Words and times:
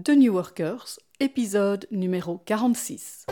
The 0.00 0.16
New 0.16 0.32
Workers, 0.32 0.98
épisode 1.20 1.86
numéro 1.90 2.38
46. 2.46 3.26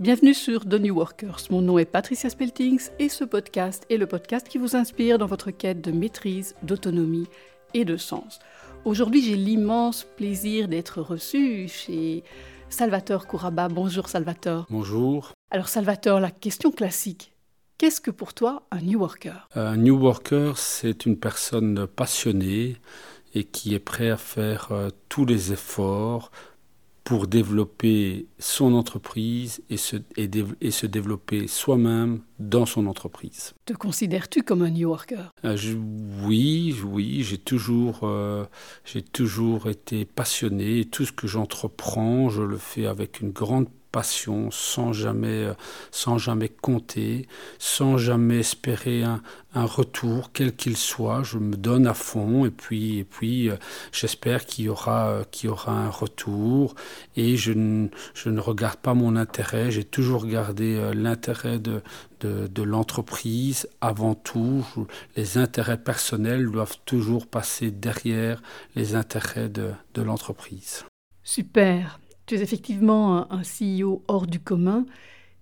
Bienvenue 0.00 0.34
sur 0.34 0.64
The 0.64 0.74
New 0.74 0.96
Workers. 0.96 1.42
Mon 1.50 1.62
nom 1.62 1.78
est 1.78 1.84
Patricia 1.84 2.28
Speltings 2.28 2.88
et 2.98 3.08
ce 3.08 3.22
podcast 3.22 3.86
est 3.88 3.96
le 3.96 4.08
podcast 4.08 4.48
qui 4.48 4.58
vous 4.58 4.74
inspire 4.74 5.18
dans 5.18 5.26
votre 5.26 5.52
quête 5.52 5.80
de 5.80 5.92
maîtrise, 5.92 6.56
d'autonomie 6.64 7.28
et 7.74 7.84
de 7.84 7.96
sens. 7.96 8.40
Aujourd'hui, 8.84 9.22
j'ai 9.22 9.36
l'immense 9.36 10.04
plaisir 10.16 10.66
d'être 10.66 11.00
reçu 11.00 11.68
chez 11.68 12.24
Salvatore 12.70 13.28
Kouraba. 13.28 13.68
Bonjour 13.68 14.08
Salvatore. 14.08 14.66
Bonjour. 14.68 15.30
Alors 15.52 15.68
Salvatore, 15.68 16.18
la 16.18 16.32
question 16.32 16.72
classique. 16.72 17.32
Qu'est-ce 17.78 18.00
que 18.00 18.10
pour 18.10 18.34
toi 18.34 18.66
un 18.72 18.80
New 18.80 18.98
Worker? 18.98 19.48
Un 19.54 19.76
New 19.76 19.96
Worker, 19.96 20.58
c'est 20.58 21.06
une 21.06 21.16
personne 21.16 21.86
passionnée 21.86 22.78
et 23.34 23.44
qui 23.44 23.74
est 23.74 23.78
prêt 23.80 24.10
à 24.10 24.16
faire 24.16 24.68
euh, 24.72 24.90
tous 25.08 25.24
les 25.24 25.52
efforts 25.52 26.30
pour 27.08 27.26
développer 27.26 28.26
son 28.38 28.74
entreprise 28.74 29.62
et 29.70 29.78
se, 29.78 29.96
et, 30.18 30.28
et 30.60 30.70
se 30.70 30.84
développer 30.84 31.46
soi-même 31.46 32.20
dans 32.38 32.66
son 32.66 32.86
entreprise. 32.86 33.54
Te 33.64 33.72
considères-tu 33.72 34.42
comme 34.42 34.60
un 34.60 34.68
New 34.68 34.90
Worker 34.90 35.32
euh, 35.46 35.56
Oui, 36.22 36.76
oui, 36.84 37.22
j'ai 37.22 37.38
toujours, 37.38 38.00
euh, 38.02 38.44
j'ai 38.84 39.00
toujours 39.00 39.70
été 39.70 40.04
passionné. 40.04 40.84
Tout 40.84 41.06
ce 41.06 41.12
que 41.12 41.26
j'entreprends, 41.26 42.28
je 42.28 42.42
le 42.42 42.58
fais 42.58 42.84
avec 42.84 43.22
une 43.22 43.30
grande 43.30 43.68
passion, 43.90 44.50
sans 44.50 44.92
jamais, 44.92 45.44
euh, 45.44 45.54
sans 45.90 46.18
jamais 46.18 46.48
compter, 46.48 47.26
sans 47.58 47.98
jamais 47.98 48.38
espérer 48.38 49.02
un, 49.02 49.22
un 49.54 49.64
retour, 49.64 50.30
quel 50.32 50.54
qu'il 50.54 50.76
soit. 50.76 51.22
Je 51.22 51.38
me 51.38 51.56
donne 51.56 51.86
à 51.86 51.94
fond 51.94 52.44
et 52.44 52.50
puis, 52.50 52.98
et 52.98 53.04
puis 53.04 53.50
euh, 53.50 53.56
j'espère 53.92 54.46
qu'il 54.46 54.66
y, 54.66 54.68
aura, 54.68 55.08
euh, 55.08 55.24
qu'il 55.30 55.48
y 55.48 55.52
aura 55.52 55.72
un 55.72 55.90
retour. 55.90 56.74
Et 57.16 57.36
je 57.36 57.52
ne, 57.52 57.88
je 58.14 58.28
ne 58.28 58.40
regarde 58.40 58.78
pas 58.78 58.94
mon 58.94 59.16
intérêt, 59.16 59.70
j'ai 59.70 59.84
toujours 59.84 60.26
gardé 60.26 60.92
l'intérêt 60.94 61.58
de, 61.58 61.82
de, 62.20 62.46
de 62.46 62.62
l'entreprise 62.62 63.68
avant 63.80 64.14
tout. 64.14 64.66
Les 65.16 65.38
intérêts 65.38 65.82
personnels 65.82 66.50
doivent 66.50 66.78
toujours 66.84 67.26
passer 67.26 67.70
derrière 67.70 68.42
les 68.74 68.94
intérêts 68.94 69.48
de, 69.48 69.72
de 69.94 70.02
l'entreprise. 70.02 70.84
Super. 71.22 71.98
Tu 72.28 72.34
es 72.34 72.42
effectivement 72.42 73.32
un, 73.32 73.40
CEO 73.40 74.04
hors 74.06 74.26
du 74.26 74.38
commun, 74.38 74.84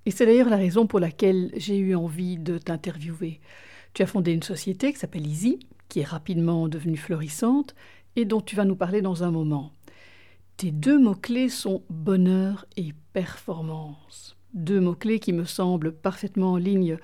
et 0.05 0.13
c'est 0.13 0.25
d'ailleurs 0.25 0.49
la 0.49 0.57
raison 0.57 0.87
pour 0.87 1.01
laquelle 1.01 1.51
j'ai 1.57 1.77
eu 1.77 1.97
envie 1.97 2.39
de 2.39 2.59
t'interviewer. 2.59 3.41
Tu 3.93 4.05
as 4.05 4.07
fondé 4.07 4.31
une 4.31 4.45
société 4.45 4.93
qui 4.93 5.01
s'appelle 5.01 5.27
Easy, 5.27 5.59
qui 5.89 5.99
est 5.99 6.05
rapidement 6.05 6.69
devenue 6.69 6.97
florissante, 6.97 7.75
et 8.15 8.25
dont 8.25 8.41
tu 8.41 8.55
vas 8.55 8.65
nous 8.65 8.77
parler 8.77 9.03
dans 9.03 9.25
un 9.25 9.33
moment. 9.33 9.73
Tes 10.59 10.71
deux 10.71 11.01
mots-clés 11.01 11.49
sont 11.49 11.83
bonheur 11.91 12.67
et 12.77 12.95
performance. 13.13 14.37
Deux 14.55 14.81
mots-clés 14.81 15.19
qui 15.19 15.33
me 15.33 15.45
semblent 15.45 15.91
parfaitement 15.91 16.53
en 16.53 16.57
ligne 16.57 16.99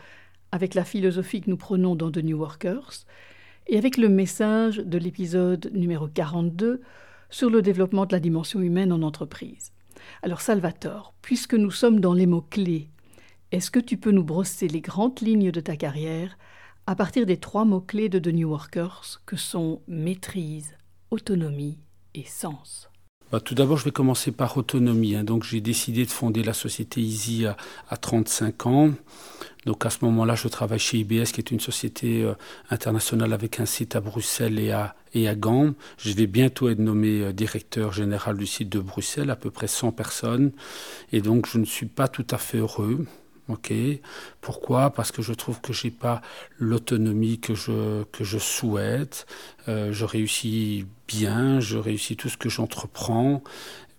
avec 0.52 0.74
la 0.74 0.84
philosophie 0.84 1.40
que 1.40 1.50
nous 1.50 1.56
prenons 1.56 1.96
dans 1.96 2.12
The 2.12 2.18
New 2.18 2.38
Workers 2.38 3.04
et 3.66 3.78
avec 3.78 3.96
le 3.96 4.08
message 4.08 4.76
de 4.76 4.98
l'épisode 4.98 5.72
numéro 5.74 6.06
42 6.06 6.82
sur 7.32 7.50
le 7.50 7.62
développement 7.62 8.06
de 8.06 8.12
la 8.12 8.20
dimension 8.20 8.60
humaine 8.60 8.92
en 8.92 9.02
entreprise. 9.02 9.72
Alors 10.22 10.40
Salvatore, 10.40 11.14
puisque 11.22 11.54
nous 11.54 11.70
sommes 11.70 11.98
dans 11.98 12.12
les 12.12 12.26
mots-clés, 12.26 12.90
est-ce 13.50 13.70
que 13.70 13.80
tu 13.80 13.96
peux 13.96 14.12
nous 14.12 14.22
brosser 14.22 14.68
les 14.68 14.80
grandes 14.80 15.20
lignes 15.20 15.50
de 15.50 15.60
ta 15.60 15.76
carrière 15.76 16.38
à 16.86 16.94
partir 16.94 17.26
des 17.26 17.38
trois 17.38 17.64
mots-clés 17.64 18.08
de 18.08 18.18
The 18.18 18.34
New 18.34 18.48
Workers 18.48 19.20
que 19.26 19.36
sont 19.36 19.80
maîtrise, 19.88 20.76
autonomie 21.10 21.78
et 22.14 22.24
sens? 22.24 22.88
Bah, 23.30 23.40
tout 23.40 23.54
d'abord, 23.54 23.78
je 23.78 23.84
vais 23.84 23.92
commencer 23.92 24.30
par 24.30 24.58
autonomie. 24.58 25.14
Hein. 25.14 25.24
Donc, 25.24 25.44
j'ai 25.44 25.62
décidé 25.62 26.04
de 26.04 26.10
fonder 26.10 26.42
la 26.42 26.52
société 26.52 27.00
Easy 27.00 27.46
à, 27.46 27.56
à 27.88 27.96
35 27.96 28.66
ans. 28.66 28.90
Donc, 29.64 29.86
à 29.86 29.90
ce 29.90 30.04
moment-là, 30.04 30.34
je 30.34 30.48
travaille 30.48 30.78
chez 30.78 30.98
IBS, 30.98 31.32
qui 31.32 31.40
est 31.40 31.50
une 31.50 31.60
société 31.60 32.24
euh, 32.24 32.34
internationale 32.68 33.32
avec 33.32 33.58
un 33.58 33.64
site 33.64 33.96
à 33.96 34.00
Bruxelles 34.02 34.58
et 34.58 34.72
à, 34.72 34.94
et 35.14 35.28
à 35.28 35.34
Gand. 35.34 35.74
Je 35.98 36.12
vais 36.12 36.26
bientôt 36.26 36.68
être 36.68 36.78
nommé 36.78 37.20
euh, 37.20 37.32
directeur 37.32 37.92
général 37.92 38.36
du 38.36 38.46
site 38.46 38.68
de 38.68 38.80
Bruxelles, 38.80 39.30
à 39.30 39.36
peu 39.36 39.50
près 39.50 39.66
100 39.66 39.92
personnes. 39.92 40.52
Et 41.12 41.20
donc, 41.20 41.46
je 41.46 41.58
ne 41.58 41.64
suis 41.64 41.86
pas 41.86 42.08
tout 42.08 42.26
à 42.30 42.38
fait 42.38 42.58
heureux. 42.58 43.06
Pourquoi? 44.40 44.90
Parce 44.90 45.12
que 45.12 45.22
je 45.22 45.32
trouve 45.32 45.60
que 45.60 45.72
j'ai 45.72 45.90
pas 45.90 46.22
l'autonomie 46.58 47.38
que 47.38 47.54
je 47.54 48.04
que 48.04 48.24
je 48.24 48.38
souhaite. 48.38 49.26
Euh, 49.68 49.92
je 49.92 50.04
réussis 50.04 50.86
bien, 51.08 51.60
je 51.60 51.76
réussis 51.78 52.16
tout 52.16 52.28
ce 52.28 52.36
que 52.36 52.48
j'entreprends, 52.48 53.42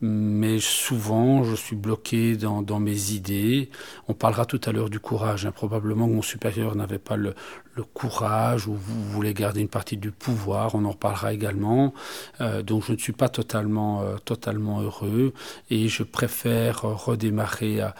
mais 0.01 0.59
souvent 0.59 1.43
je 1.43 1.55
suis 1.55 1.75
bloqué 1.75 2.35
dans, 2.35 2.61
dans 2.61 2.79
mes 2.79 3.11
idées. 3.11 3.69
On 4.07 4.13
parlera 4.13 4.45
tout 4.45 4.61
à 4.65 4.71
l'heure 4.71 4.89
du 4.89 4.99
courage. 4.99 5.45
Hein. 5.45 5.51
Probablement 5.51 6.07
que 6.07 6.13
mon 6.13 6.21
supérieur 6.21 6.75
n'avait 6.75 6.99
pas 6.99 7.15
le, 7.15 7.35
le 7.75 7.83
courage 7.83 8.67
ou 8.67 8.73
vous 8.73 9.03
voulez 9.03 9.33
garder 9.33 9.61
une 9.61 9.67
partie 9.67 9.97
du 9.97 10.11
pouvoir, 10.11 10.75
on 10.75 10.85
en 10.85 10.93
parlera 10.93 11.33
également. 11.33 11.93
Euh, 12.41 12.61
donc 12.61 12.83
je 12.85 12.91
ne 12.93 12.97
suis 12.97 13.13
pas 13.13 13.29
totalement, 13.29 14.01
euh, 14.01 14.17
totalement 14.23 14.81
heureux 14.81 15.33
et 15.69 15.87
je 15.87 16.03
préfère 16.03 16.81
redémarrer 16.81 17.81
à, 17.81 17.95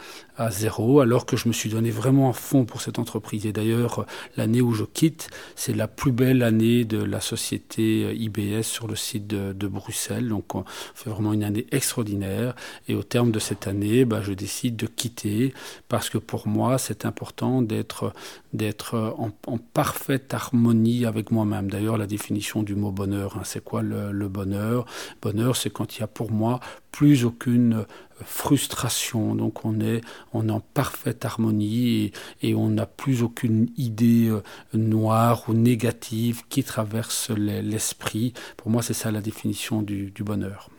zéro 0.50 1.00
alors 1.00 1.28
que 1.28 1.38
je 1.38 1.47
me 1.47 1.53
suis 1.53 1.69
donné 1.69 1.91
vraiment 1.91 2.31
à 2.31 2.33
fond 2.33 2.66
pour 2.66 2.81
cette 2.81 2.97
entreprise. 2.97 3.45
Et 3.45 3.51
d'ailleurs, 3.51 4.06
l'année 4.35 4.62
où 4.62 4.73
je 4.73 4.83
quitte, 4.83 5.29
c'est 5.56 5.75
la 5.75 5.88
plus 5.88 6.12
belle 6.12 6.41
année 6.41 6.85
de 6.85 6.97
la 6.97 7.22
société 7.22 8.16
IBS 8.16 8.63
sur 8.63 8.88
le 8.88 8.95
site 8.95 9.28
de, 9.28 9.67
Bruxelles. 9.67 10.28
Donc 10.28 10.56
on 10.56 10.66
fait 10.95 11.09
vraiment 11.09 11.33
une 11.33 11.44
année 11.44 11.67
extraordinaire 11.72 12.56
et 12.88 12.95
au 12.95 13.03
terme 13.03 13.31
de 13.31 13.39
cette 13.39 13.67
année, 13.67 14.06
bah, 14.06 14.22
je 14.23 14.33
décide 14.33 14.75
de 14.75 14.88
quitter 14.88 15.53
parce 15.88 16.09
que 16.09 16.17
pour 16.17 16.47
moi, 16.47 16.78
c'est 16.78 17.06
important 17.06 17.62
d'être 17.62 18.13
d'être 18.53 19.16
en, 19.17 19.31
en 19.47 19.57
parfaite 19.74 20.34
harmonie 20.34 21.06
avec 21.06 21.31
moi-même. 21.31 21.69
D'ailleurs, 21.69 21.97
la 21.97 22.07
définition 22.07 22.63
du 22.63 22.75
mot 22.75 22.91
bonheur, 22.91 23.38
hein, 23.38 23.41
c'est 23.44 23.63
quoi 23.63 23.81
le, 23.81 24.28
bonheur? 24.28 24.85
Bonheur, 25.22 25.56
c'est 25.56 25.69
quand 25.69 25.97
il 25.97 26.01
y 26.01 26.03
a 26.03 26.07
pour 26.07 26.31
moi 26.31 26.59
plus 26.91 27.25
aucune 27.25 27.74
euh, 27.74 27.85
frustration. 28.24 29.35
Donc 29.35 29.66
on 29.66 29.79
est, 29.79 30.01
on 30.34 30.50
en 30.50 30.59
parfaite 30.59 31.25
harmonie 31.25 32.12
et, 32.41 32.50
et 32.50 32.56
on 32.56 32.69
n'a 32.69 32.85
plus 32.85 33.24
aucune 33.24 33.69
idée 33.78 34.29
euh, 34.29 34.41
noire 34.74 35.46
ou 35.47 35.53
négative 35.53 36.44
qui 36.50 36.63
traverse 36.63 37.30
l'esprit. 37.31 38.34
Pour 38.57 38.69
moi, 38.69 38.81
c'est 38.81 38.94
ça 38.94 39.12
la 39.12 39.22
définition 39.22 39.81
du, 39.81 40.12
du 40.12 40.24
bonheur. 40.24 40.69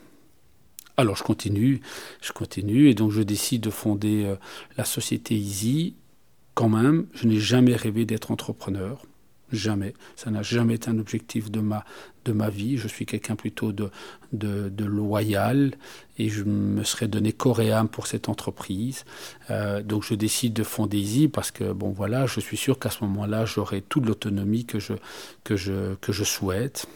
Alors 0.96 1.16
je 1.16 1.24
continue, 1.24 1.80
je 2.20 2.32
continue 2.32 2.88
et 2.88 2.94
donc 2.94 3.10
je 3.10 3.22
décide 3.22 3.62
de 3.62 3.70
fonder 3.70 4.24
euh, 4.26 4.36
la 4.76 4.84
société 4.84 5.34
Easy 5.34 5.94
quand 6.54 6.68
même, 6.68 7.06
je 7.14 7.26
n'ai 7.26 7.38
jamais 7.38 7.74
rêvé 7.76 8.06
d'être 8.06 8.30
entrepreneur. 8.30 9.04
Jamais. 9.52 9.94
Ça 10.16 10.30
n'a 10.30 10.42
jamais 10.42 10.74
été 10.74 10.88
un 10.88 10.98
objectif 10.98 11.50
de 11.50 11.60
ma, 11.60 11.84
vie. 12.48 12.76
Je 12.76 12.88
suis 12.88 13.06
quelqu'un 13.06 13.36
plutôt 13.36 13.72
de, 13.72 13.90
loyal 14.84 15.74
et 16.18 16.28
je 16.28 16.42
me 16.42 16.82
serais 16.82 17.06
donné 17.08 17.32
corps 17.32 17.60
et 17.60 17.70
âme 17.70 17.88
pour 17.88 18.06
cette 18.06 18.28
entreprise. 18.28 19.04
Euh, 19.50 19.82
donc 19.82 20.02
je 20.02 20.14
décide 20.14 20.54
de 20.54 20.64
fonder 20.64 20.98
Easy 20.98 21.28
parce 21.28 21.50
que, 21.50 21.72
bon 21.72 21.90
voilà, 21.90 22.26
je 22.26 22.40
suis 22.40 22.56
sûr 22.56 22.78
qu'à 22.78 22.90
ce 22.90 23.04
moment-là, 23.04 23.44
j'aurai 23.44 23.82
toute 23.82 24.06
l'autonomie 24.06 24.64
que 24.64 24.78
je, 24.78 24.94
que, 25.44 25.56
je, 25.56 25.94
que 25.96 26.12
je 26.12 26.24
souhaite. 26.24 26.86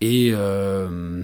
Et, 0.00 0.30
euh, 0.32 1.22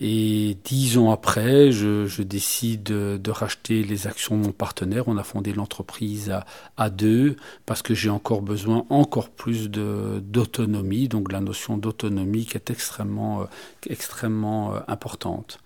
et 0.00 0.56
dix 0.64 0.98
ans 0.98 1.10
après, 1.10 1.72
je, 1.72 2.22
décide 2.22 2.82
de, 2.82 3.30
racheter 3.30 3.82
les 3.82 4.06
actions 4.06 4.38
de 4.38 4.44
mon 4.44 4.52
partenaire. 4.52 5.08
On 5.08 5.16
a 5.16 5.22
fondé 5.22 5.52
l'entreprise 5.52 6.32
à, 6.76 6.90
deux 6.90 7.36
parce 7.66 7.82
que 7.82 7.94
j'ai 7.94 8.10
encore 8.10 8.42
besoin 8.42 8.84
encore 8.90 9.30
plus 9.30 9.70
d'autonomie. 9.70 11.08
Donc 11.08 11.32
la 11.32 11.40
notion 11.40 11.78
d'autonomie 11.78 12.44
qui 12.44 12.56
est 12.56 12.70
extrêmement, 12.70 13.42
euh, 13.42 13.44
extrêmement 13.88 14.74
euh, 14.74 14.80
importante. 14.88 15.58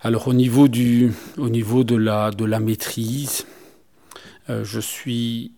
Alors 0.00 0.28
au 0.28 0.34
niveau, 0.34 0.68
du, 0.68 1.12
au 1.36 1.48
niveau 1.48 1.82
de, 1.82 1.96
la, 1.96 2.30
de 2.30 2.44
la 2.44 2.60
maîtrise, 2.60 3.46
je 4.48 4.80
suis, 4.80 5.52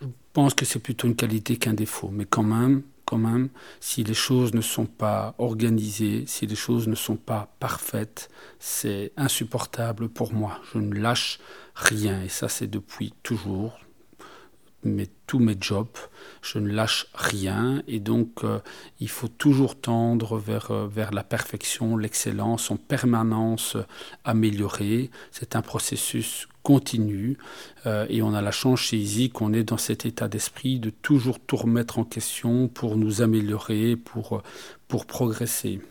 je 0.00 0.06
pense 0.32 0.54
que 0.54 0.64
c'est 0.64 0.78
plutôt 0.78 1.06
une 1.06 1.16
qualité 1.16 1.56
qu'un 1.56 1.74
défaut, 1.74 2.08
mais 2.10 2.24
quand 2.24 2.44
même, 2.44 2.82
quand 3.04 3.18
même, 3.18 3.48
si 3.80 4.04
les 4.04 4.14
choses 4.14 4.54
ne 4.54 4.60
sont 4.60 4.86
pas 4.86 5.34
organisées, 5.38 6.24
si 6.26 6.46
les 6.46 6.54
choses 6.54 6.88
ne 6.88 6.94
sont 6.94 7.16
pas 7.16 7.54
parfaites, 7.58 8.28
c'est 8.58 9.12
insupportable 9.16 10.08
pour 10.08 10.32
moi. 10.32 10.60
Je 10.72 10.78
ne 10.78 10.94
lâche 10.94 11.38
rien 11.74 12.22
et 12.22 12.28
ça 12.28 12.48
c'est 12.48 12.68
depuis 12.68 13.12
toujours. 13.22 13.78
Mais 14.82 15.08
tous 15.26 15.38
mes 15.38 15.56
jobs, 15.60 15.88
je 16.40 16.58
ne 16.58 16.72
lâche 16.72 17.06
rien 17.14 17.82
et 17.86 18.00
donc 18.00 18.44
euh, 18.44 18.60
il 18.98 19.10
faut 19.10 19.28
toujours 19.28 19.78
tendre 19.78 20.38
vers, 20.38 20.70
euh, 20.70 20.88
vers 20.88 21.12
la 21.12 21.22
perfection, 21.22 21.98
l'excellence 21.98 22.70
en 22.70 22.76
permanence 22.76 23.76
euh, 23.76 23.84
améliorée. 24.24 25.10
C'est 25.32 25.54
un 25.54 25.60
processus 25.60 26.48
continue 26.62 27.36
euh, 27.84 28.06
et 28.08 28.22
on 28.22 28.32
a 28.32 28.40
la 28.40 28.52
chance 28.52 28.80
chez 28.80 28.96
Easy 28.96 29.28
qu'on 29.28 29.52
est 29.52 29.64
dans 29.64 29.76
cet 29.76 30.06
état 30.06 30.28
d'esprit 30.28 30.78
de 30.78 30.88
toujours 30.88 31.40
tout 31.40 31.56
remettre 31.56 31.98
en 31.98 32.04
question 32.04 32.68
pour 32.68 32.96
nous 32.96 33.20
améliorer, 33.20 33.96
pour, 33.96 34.42
pour 34.88 35.04
progresser. 35.04 35.82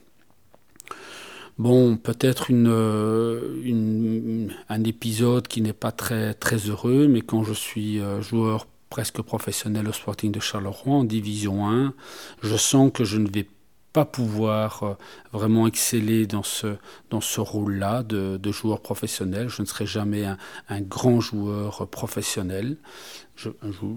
Bon, 1.59 1.97
peut-être 1.97 2.49
une, 2.49 4.51
un 4.69 4.83
épisode 4.83 5.47
qui 5.47 5.61
n'est 5.61 5.73
pas 5.73 5.91
très, 5.91 6.33
très 6.33 6.57
heureux, 6.57 7.07
mais 7.07 7.21
quand 7.21 7.43
je 7.43 7.53
suis 7.53 7.99
joueur 8.21 8.65
presque 8.89 9.21
professionnel 9.21 9.87
au 9.87 9.93
Sporting 9.93 10.31
de 10.31 10.39
Charleroi 10.39 10.93
en 10.93 11.03
Division 11.03 11.69
1, 11.69 11.93
je 12.41 12.57
sens 12.57 12.91
que 12.93 13.03
je 13.03 13.17
ne 13.17 13.29
vais 13.29 13.47
pas 13.93 14.05
pouvoir 14.05 14.83
euh, 14.83 14.93
vraiment 15.33 15.67
exceller 15.67 16.27
dans 16.27 16.43
ce, 16.43 16.75
dans 17.09 17.21
ce 17.21 17.41
rôle-là 17.41 18.03
de, 18.03 18.51
joueur 18.51 18.81
professionnel. 18.81 19.49
Je 19.49 19.61
ne 19.61 19.67
serai 19.67 19.85
jamais 19.85 20.25
un, 20.69 20.81
grand 20.81 21.19
joueur 21.19 21.87
professionnel, 21.87 22.77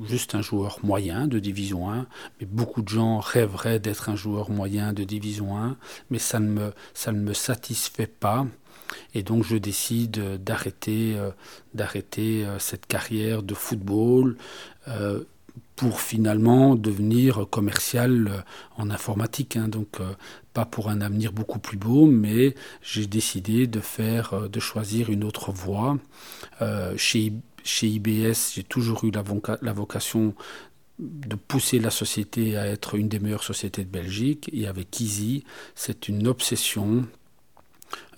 juste 0.04 0.34
un 0.34 0.42
joueur 0.42 0.78
moyen 0.82 1.26
de 1.26 1.38
Division 1.38 1.90
1. 1.90 2.06
Mais 2.40 2.46
beaucoup 2.46 2.82
de 2.82 2.88
gens 2.88 3.18
rêveraient 3.18 3.80
d'être 3.80 4.08
un 4.08 4.16
joueur 4.16 4.50
moyen 4.50 4.92
de 4.92 5.04
Division 5.04 5.56
1, 5.56 5.76
mais 6.10 6.18
ça 6.18 6.38
ne 6.38 6.48
me, 6.48 6.72
ça 6.94 7.12
ne 7.12 7.20
me 7.20 7.32
satisfait 7.32 8.06
pas. 8.06 8.46
Et 9.14 9.22
donc 9.22 9.44
je 9.44 9.56
décide 9.56 10.42
d'arrêter, 10.42 11.14
euh, 11.16 11.30
d'arrêter 11.74 12.44
euh, 12.44 12.58
cette 12.58 12.86
carrière 12.86 13.42
de 13.42 13.54
football 13.54 14.36
pour 15.76 16.00
finalement 16.00 16.74
devenir 16.76 17.46
commercial 17.50 18.28
euh, 18.28 18.40
en 18.76 18.90
informatique. 18.90 19.56
Hein. 19.56 19.68
donc 19.68 20.00
euh, 20.00 20.12
pas 20.52 20.64
pour 20.64 20.90
un 20.90 21.00
avenir 21.00 21.32
beaucoup 21.32 21.58
plus 21.58 21.76
beau, 21.76 22.06
mais 22.06 22.54
j'ai 22.82 23.06
décidé 23.06 23.66
de 23.66 23.80
faire, 23.80 24.34
euh, 24.34 24.48
de 24.48 24.60
choisir 24.60 25.10
une 25.10 25.24
autre 25.24 25.50
voie. 25.50 25.98
chez, 26.96 27.32
chez 27.64 27.88
IBS, 27.88 28.52
j'ai 28.54 28.62
toujours 28.62 29.04
eu 29.04 29.10
la 29.10 29.72
vocation 29.72 30.34
de 31.00 31.34
pousser 31.34 31.80
la 31.80 31.90
société 31.90 32.56
à 32.56 32.66
être 32.66 32.94
une 32.94 33.08
des 33.08 33.18
meilleures 33.18 33.42
sociétés 33.42 33.82
de 33.82 33.90
Belgique. 33.90 34.48
Et 34.52 34.68
avec 34.68 35.00
Easy, 35.00 35.44
c'est 35.74 36.08
une 36.08 36.28
obsession 36.28 37.04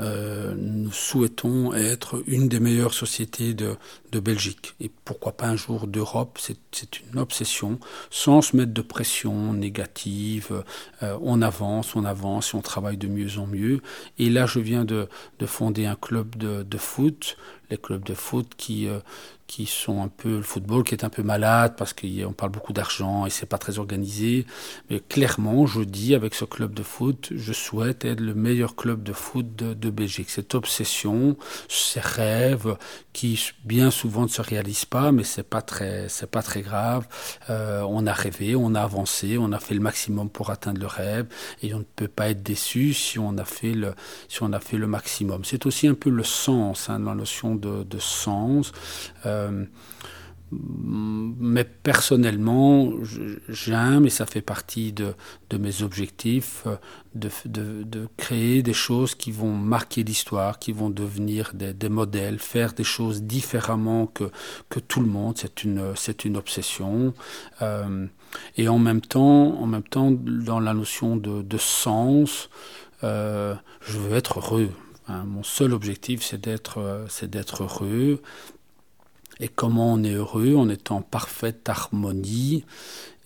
euh, 0.00 0.54
nous 0.56 0.92
souhaitons 0.92 1.72
être 1.72 2.22
une 2.26 2.48
des 2.48 2.60
meilleures 2.60 2.94
sociétés 2.94 3.54
de, 3.54 3.76
Belgique. 4.20 4.76
Et 4.78 4.92
pourquoi 5.04 5.32
pas 5.32 5.48
un 5.48 5.56
jour 5.56 5.88
d'Europe 5.88 6.38
C'est 6.40 7.00
une 7.00 7.18
obsession, 7.18 7.80
sans 8.10 8.42
se 8.42 8.56
mettre 8.56 8.72
de 8.72 8.80
pression 8.80 9.52
négative. 9.52 10.62
Euh, 11.02 11.18
on 11.20 11.42
avance, 11.42 11.96
on 11.96 12.04
avance 12.04 12.54
et 12.54 12.56
on 12.56 12.60
travaille 12.60 12.96
de 12.96 13.08
mieux 13.08 13.38
en 13.38 13.48
mieux. 13.48 13.80
Et 14.20 14.30
là, 14.30 14.46
je 14.46 14.60
viens 14.60 14.84
de, 14.84 15.08
de 15.40 15.46
fonder 15.46 15.86
un 15.86 15.96
club 15.96 16.36
de 16.36 16.78
foot 16.78 17.36
les 17.70 17.78
clubs 17.78 18.02
de 18.04 18.14
foot 18.14 18.52
qui, 18.56 18.88
euh, 18.88 19.00
qui 19.46 19.66
sont 19.66 20.02
un 20.02 20.08
peu 20.08 20.36
le 20.36 20.42
football 20.42 20.84
qui 20.84 20.94
est 20.94 21.04
un 21.04 21.10
peu 21.10 21.22
malade 21.22 21.74
parce 21.76 21.92
qu'on 21.92 22.32
parle 22.32 22.50
beaucoup 22.50 22.72
d'argent 22.72 23.26
et 23.26 23.30
c'est 23.30 23.46
pas 23.46 23.58
très 23.58 23.78
organisé. 23.78 24.46
Mais 24.90 25.00
clairement, 25.00 25.66
je 25.66 25.82
dis 25.82 26.14
avec 26.14 26.34
ce 26.34 26.44
club 26.44 26.74
de 26.74 26.82
foot, 26.82 27.28
je 27.34 27.52
souhaite 27.52 28.04
être 28.04 28.20
le 28.20 28.34
meilleur 28.34 28.74
club 28.74 29.02
de 29.02 29.12
foot 29.12 29.54
de, 29.54 29.74
de 29.74 29.90
Belgique. 29.90 30.30
Cette 30.30 30.54
obsession, 30.54 31.36
ces 31.68 32.00
rêves 32.00 32.76
qui 33.12 33.40
bien 33.64 33.90
souvent 33.90 34.22
ne 34.22 34.28
se 34.28 34.42
réalisent 34.42 34.86
pas, 34.86 35.12
mais 35.12 35.24
c'est 35.24 35.48
pas 35.48 35.62
très, 35.62 36.08
c'est 36.08 36.30
pas 36.30 36.42
très 36.42 36.62
grave. 36.62 37.06
Euh, 37.50 37.82
on 37.88 38.06
a 38.06 38.12
rêvé, 38.12 38.56
on 38.56 38.74
a 38.74 38.80
avancé, 38.80 39.36
on 39.38 39.52
a 39.52 39.60
fait 39.60 39.74
le 39.74 39.80
maximum 39.80 40.30
pour 40.30 40.50
atteindre 40.50 40.80
le 40.80 40.86
rêve 40.86 41.26
et 41.62 41.74
on 41.74 41.78
ne 41.78 41.84
peut 41.84 42.08
pas 42.08 42.30
être 42.30 42.42
déçu 42.42 42.94
si 42.94 43.18
on 43.18 43.36
a 43.38 43.44
fait 43.44 43.74
le, 43.74 43.94
si 44.28 44.42
on 44.42 44.52
a 44.52 44.60
fait 44.60 44.78
le 44.78 44.86
maximum. 44.86 45.44
C'est 45.44 45.66
aussi 45.66 45.86
un 45.86 45.94
peu 45.94 46.10
le 46.10 46.24
sens, 46.24 46.88
hein, 46.88 46.98
la 46.98 47.14
notion 47.14 47.53
de, 47.54 47.98
sens. 47.98 48.72
Euh, 49.26 49.64
mais 50.52 51.64
personnellement, 51.64 52.92
j'aime, 53.48 54.06
et 54.06 54.10
ça 54.10 54.26
fait 54.26 54.42
partie 54.42 54.92
de, 54.92 55.14
mes 55.58 55.82
objectifs, 55.82 56.66
de, 57.14 57.30
de, 57.46 58.08
créer 58.16 58.62
des 58.62 58.72
choses 58.72 59.14
qui 59.14 59.32
vont 59.32 59.52
marquer 59.52 60.02
l'histoire, 60.04 60.58
qui 60.58 60.72
vont 60.72 60.90
devenir 60.90 61.52
des, 61.54 61.88
modèles, 61.88 62.38
faire 62.38 62.72
des 62.72 62.84
choses 62.84 63.22
différemment 63.22 64.06
que, 64.06 64.30
que 64.68 64.80
tout 64.80 65.00
le 65.00 65.08
monde. 65.08 65.34
C'est 65.38 65.64
une, 65.64 65.94
une 66.24 66.36
obsession. 66.36 67.14
Euh, 67.62 68.06
et 68.56 68.68
en 68.68 68.78
même 68.78 69.00
temps, 69.00 69.60
en 69.60 69.66
même 69.66 69.82
temps, 69.82 70.10
dans 70.10 70.60
la 70.60 70.74
notion 70.74 71.16
de, 71.16 71.58
sens, 71.58 72.50
euh, 73.02 73.54
je 73.80 73.98
veux 73.98 74.16
être 74.16 74.38
heureux. 74.38 74.70
Hein, 75.08 75.24
mon 75.24 75.42
seul 75.42 75.72
objectif, 75.72 76.22
c'est 76.22 76.40
d'être, 76.40 76.78
euh, 76.78 77.06
c'est 77.08 77.28
d'être 77.28 77.64
heureux. 77.64 78.22
Et 79.40 79.48
comment 79.48 79.92
on 79.92 80.02
est 80.04 80.14
heureux? 80.14 80.54
En 80.54 80.68
étant 80.68 80.96
en 80.96 81.02
parfaite 81.02 81.68
harmonie 81.68 82.64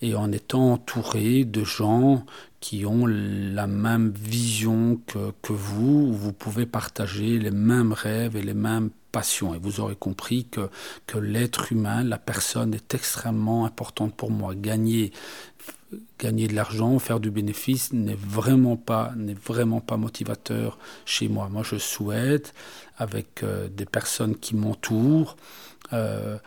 et 0.01 0.15
en 0.15 0.31
étant 0.31 0.73
entouré 0.73 1.45
de 1.45 1.63
gens 1.63 2.25
qui 2.59 2.85
ont 2.85 3.05
la 3.05 3.67
même 3.67 4.11
vision 4.11 4.99
que, 5.07 5.53
vous, 5.53 6.13
vous 6.13 6.33
pouvez 6.33 6.65
partager 6.65 7.37
les 7.39 7.51
mêmes 7.51 7.93
rêves 7.93 8.35
et 8.35 8.41
les 8.41 8.53
mêmes 8.53 8.89
passions. 9.11 9.53
Et 9.53 9.59
vous 9.59 9.79
aurez 9.79 9.95
compris 9.95 10.45
que, 10.45 10.69
que 11.05 11.17
l'être 11.17 11.71
humain, 11.71 12.03
la 12.03 12.17
personne 12.17 12.73
est 12.73 12.93
extrêmement 12.93 13.65
importante 13.65 14.15
pour 14.15 14.31
moi. 14.31 14.55
Gagner 14.55 15.11
gagner 16.19 16.47
de 16.47 16.55
l'argent, 16.55 16.99
faire 16.99 17.19
du 17.19 17.31
bénéfice 17.31 17.93
n'est 17.93 18.15
vraiment 18.15 18.77
pas 18.77 19.13
motivateur 19.97 20.77
chez 21.05 21.27
moi. 21.27 21.49
Moi, 21.49 21.63
je 21.63 21.77
souhaite 21.77 22.53
avec 22.97 23.43
euh, 23.43 23.67
des 23.69 23.85
personnes 23.85 24.35
qui 24.35 24.55
m'entourent 24.55 25.35
euh, 25.93 26.37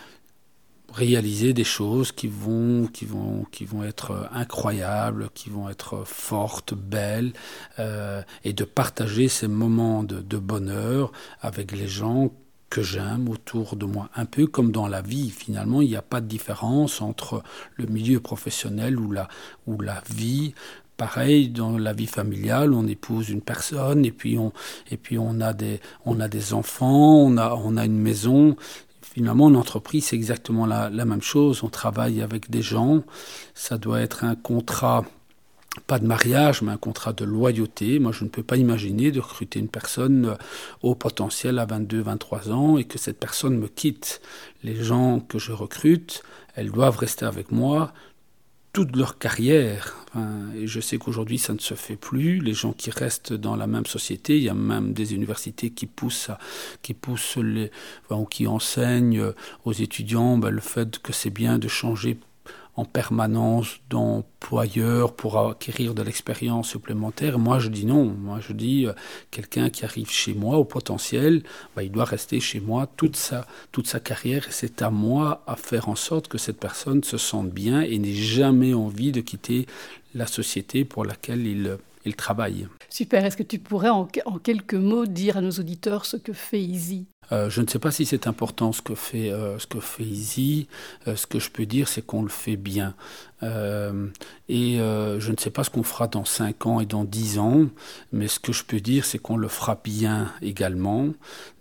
réaliser 0.92 1.54
des 1.54 1.64
choses 1.64 2.12
qui 2.12 2.28
vont 2.28 2.86
qui 2.86 3.06
vont 3.06 3.46
qui 3.50 3.64
vont 3.64 3.82
être 3.82 4.28
incroyables, 4.32 5.30
qui 5.34 5.48
vont 5.48 5.68
être 5.70 6.04
fortes, 6.04 6.74
belles, 6.74 7.32
euh, 7.78 8.22
et 8.44 8.52
de 8.52 8.64
partager 8.64 9.28
ces 9.28 9.48
moments 9.48 10.04
de, 10.04 10.20
de 10.20 10.36
bonheur 10.36 11.12
avec 11.40 11.72
les 11.72 11.88
gens 11.88 12.30
que 12.72 12.80
j'aime 12.80 13.28
autour 13.28 13.76
de 13.76 13.84
moi. 13.84 14.08
Un 14.16 14.24
peu 14.24 14.46
comme 14.46 14.72
dans 14.72 14.88
la 14.88 15.02
vie, 15.02 15.28
finalement, 15.28 15.82
il 15.82 15.90
n'y 15.90 15.96
a 15.96 16.00
pas 16.00 16.22
de 16.22 16.26
différence 16.26 17.02
entre 17.02 17.42
le 17.76 17.84
milieu 17.84 18.18
professionnel 18.18 18.98
ou 18.98 19.12
la, 19.12 19.28
ou 19.66 19.78
la 19.78 20.02
vie. 20.08 20.54
Pareil, 20.96 21.50
dans 21.50 21.76
la 21.76 21.92
vie 21.92 22.06
familiale, 22.06 22.72
on 22.72 22.86
épouse 22.86 23.28
une 23.28 23.42
personne 23.42 24.06
et 24.06 24.10
puis 24.10 24.38
on, 24.38 24.54
et 24.90 24.96
puis 24.96 25.18
on, 25.18 25.42
a, 25.42 25.52
des, 25.52 25.82
on 26.06 26.18
a 26.18 26.28
des 26.28 26.54
enfants, 26.54 27.18
on 27.18 27.36
a, 27.36 27.52
on 27.54 27.76
a 27.76 27.84
une 27.84 27.98
maison. 27.98 28.56
Finalement, 29.02 29.44
en 29.44 29.54
entreprise, 29.54 30.06
c'est 30.06 30.16
exactement 30.16 30.64
la, 30.64 30.88
la 30.88 31.04
même 31.04 31.20
chose. 31.20 31.62
On 31.64 31.68
travaille 31.68 32.22
avec 32.22 32.48
des 32.48 32.62
gens. 32.62 33.02
Ça 33.52 33.76
doit 33.76 34.00
être 34.00 34.24
un 34.24 34.34
contrat 34.34 35.04
pas 35.86 35.98
de 35.98 36.06
mariage, 36.06 36.62
mais 36.62 36.72
un 36.72 36.76
contrat 36.76 37.12
de 37.12 37.24
loyauté. 37.24 37.98
Moi, 37.98 38.12
je 38.12 38.24
ne 38.24 38.28
peux 38.28 38.42
pas 38.42 38.56
imaginer 38.56 39.10
de 39.10 39.20
recruter 39.20 39.58
une 39.58 39.68
personne 39.68 40.26
euh, 40.26 40.34
au 40.82 40.94
potentiel 40.94 41.58
à 41.58 41.66
22, 41.66 42.02
23 42.02 42.50
ans 42.50 42.76
et 42.76 42.84
que 42.84 42.98
cette 42.98 43.18
personne 43.18 43.58
me 43.58 43.68
quitte. 43.68 44.20
Les 44.62 44.82
gens 44.82 45.20
que 45.20 45.38
je 45.38 45.52
recrute, 45.52 46.22
elles 46.54 46.70
doivent 46.70 46.98
rester 46.98 47.24
avec 47.24 47.50
moi 47.50 47.92
toute 48.72 48.96
leur 48.96 49.18
carrière. 49.18 49.98
et 50.56 50.66
je 50.66 50.80
sais 50.80 50.96
qu'aujourd'hui, 50.96 51.38
ça 51.38 51.52
ne 51.52 51.58
se 51.58 51.74
fait 51.74 51.96
plus. 51.96 52.38
Les 52.40 52.54
gens 52.54 52.72
qui 52.72 52.90
restent 52.90 53.34
dans 53.34 53.54
la 53.54 53.66
même 53.66 53.84
société, 53.84 54.38
il 54.38 54.44
y 54.44 54.48
a 54.48 54.54
même 54.54 54.94
des 54.94 55.14
universités 55.14 55.70
qui 55.70 55.86
poussent, 55.86 56.30
qui 56.80 56.94
poussent 56.94 57.36
les, 57.36 57.70
ou 58.10 58.24
qui 58.24 58.46
enseignent 58.46 59.32
aux 59.66 59.72
étudiants 59.72 60.38
ben, 60.38 60.50
le 60.50 60.60
fait 60.60 60.98
que 61.00 61.12
c'est 61.12 61.30
bien 61.30 61.58
de 61.58 61.68
changer 61.68 62.18
en 62.74 62.84
permanence 62.86 63.80
d'employeur 63.90 65.14
pour 65.14 65.38
acquérir 65.38 65.94
de 65.94 66.02
l'expérience 66.02 66.70
supplémentaire. 66.70 67.38
Moi, 67.38 67.58
je 67.58 67.68
dis 67.68 67.84
non. 67.84 68.04
Moi, 68.04 68.40
je 68.40 68.54
dis 68.54 68.86
euh, 68.86 68.92
quelqu'un 69.30 69.68
qui 69.68 69.84
arrive 69.84 70.10
chez 70.10 70.32
moi 70.32 70.56
au 70.56 70.64
potentiel, 70.64 71.42
bah, 71.76 71.82
il 71.82 71.92
doit 71.92 72.06
rester 72.06 72.40
chez 72.40 72.60
moi 72.60 72.88
toute 72.96 73.16
sa, 73.16 73.46
toute 73.72 73.86
sa 73.86 74.00
carrière. 74.00 74.48
Et 74.48 74.52
c'est 74.52 74.80
à 74.80 74.90
moi 74.90 75.42
à 75.46 75.56
faire 75.56 75.90
en 75.90 75.96
sorte 75.96 76.28
que 76.28 76.38
cette 76.38 76.58
personne 76.58 77.04
se 77.04 77.18
sente 77.18 77.50
bien 77.50 77.82
et 77.82 77.98
n'ait 77.98 78.14
jamais 78.14 78.72
envie 78.72 79.12
de 79.12 79.20
quitter 79.20 79.66
la 80.14 80.26
société 80.26 80.84
pour 80.84 81.04
laquelle 81.04 81.46
il, 81.46 81.76
il 82.04 82.16
travaille. 82.16 82.68
Super. 82.88 83.24
Est-ce 83.24 83.36
que 83.36 83.42
tu 83.42 83.58
pourrais 83.58 83.88
en, 83.88 84.08
en, 84.26 84.38
quelques 84.38 84.74
mots 84.74 85.06
dire 85.06 85.36
à 85.36 85.40
nos 85.40 85.50
auditeurs 85.50 86.04
ce 86.04 86.16
que 86.16 86.32
fait 86.32 86.60
Easy? 86.60 87.06
Euh, 87.32 87.48
je 87.48 87.62
ne 87.62 87.66
sais 87.66 87.78
pas 87.78 87.90
si 87.90 88.04
c'est 88.04 88.26
important 88.26 88.72
ce 88.72 88.82
que 88.82 88.94
fait, 88.94 89.32
euh, 89.32 89.58
ce 89.58 89.66
que 89.66 89.80
fait 89.80 90.04
Easy. 90.04 90.68
Euh, 91.06 91.16
ce 91.16 91.26
que 91.26 91.38
je 91.38 91.50
peux 91.50 91.66
dire, 91.66 91.88
c'est 91.88 92.04
qu'on 92.04 92.22
le 92.22 92.28
fait 92.28 92.56
bien. 92.56 92.94
et 94.48 94.76
je 94.78 95.30
ne 95.32 95.36
sais 95.36 95.50
pas 95.50 95.64
ce 95.64 95.70
qu'on 95.70 95.82
fera 95.82 96.06
dans 96.06 96.24
5 96.24 96.66
ans 96.66 96.80
et 96.80 96.86
dans 96.86 97.04
10 97.04 97.38
ans, 97.38 97.66
mais 98.12 98.28
ce 98.28 98.38
que 98.38 98.52
je 98.52 98.62
peux 98.64 98.80
dire, 98.80 99.04
c'est 99.04 99.18
qu'on 99.18 99.36
le 99.36 99.48
fera 99.48 99.80
bien 99.82 100.32
également. 100.42 101.08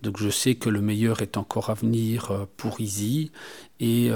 Donc 0.04 0.18
je 0.20 0.30
sais 0.30 0.56
que 0.56 0.70
le 0.70 0.82
meilleur 0.82 1.22
est 1.24 1.38
encore 1.38 1.72
à 1.72 1.74
venir 1.74 2.48
pour 2.58 2.80
Easy. 2.82 3.32
Et 3.80 4.12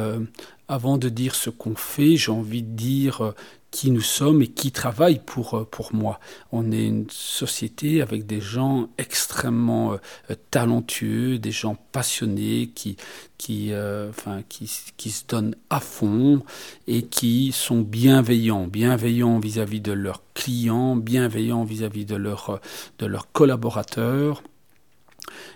avant 0.67 1.00
de 1.00 1.10
dire 1.10 1.34
ce 1.34 1.50
qu'on 1.50 1.75
fait, 1.75 2.17
j'ai 2.17 2.32
envie 2.32 2.62
de 2.62 2.75
dire 2.75 3.34
qui 3.72 3.92
nous 3.92 4.02
sommes 4.02 4.42
et 4.42 4.48
qui 4.48 4.72
travaillent 4.72 5.22
pour, 5.26 5.56
euh, 5.56 5.68
pour 5.70 5.94
moi. 5.94 6.20
On 6.54 6.72
est 6.72 6.86
une 6.86 7.10
société 7.10 8.02
avec 8.02 8.26
des 8.26 8.40
gens 8.40 8.88
extrêmement 8.98 9.94
euh, 9.94 10.36
talentueux, 10.50 11.40
des 11.40 11.52
gens 11.52 11.76
passionnés 11.92 12.72
qui, 12.74 12.96
qui, 13.38 13.74
euh, 13.74 14.10
enfin, 14.10 14.44
qui, 14.48 14.72
qui, 14.96 15.12
se 15.12 15.26
donnent 15.28 15.56
à 15.70 15.82
fond 15.82 16.42
et 16.88 17.04
qui 17.04 17.52
sont 17.52 17.82
bienveillants, 17.82 18.68
bienveillants 18.68 19.40
vis-à-vis 19.40 19.82
de 19.82 19.92
leurs 19.92 20.24
clients, 20.34 20.96
bienveillants 20.96 21.66
vis-à-vis 21.66 22.06
de, 22.06 22.16
leur, 22.16 22.62
de 23.00 23.06
leurs 23.06 23.30
collaborateurs. 23.34 24.42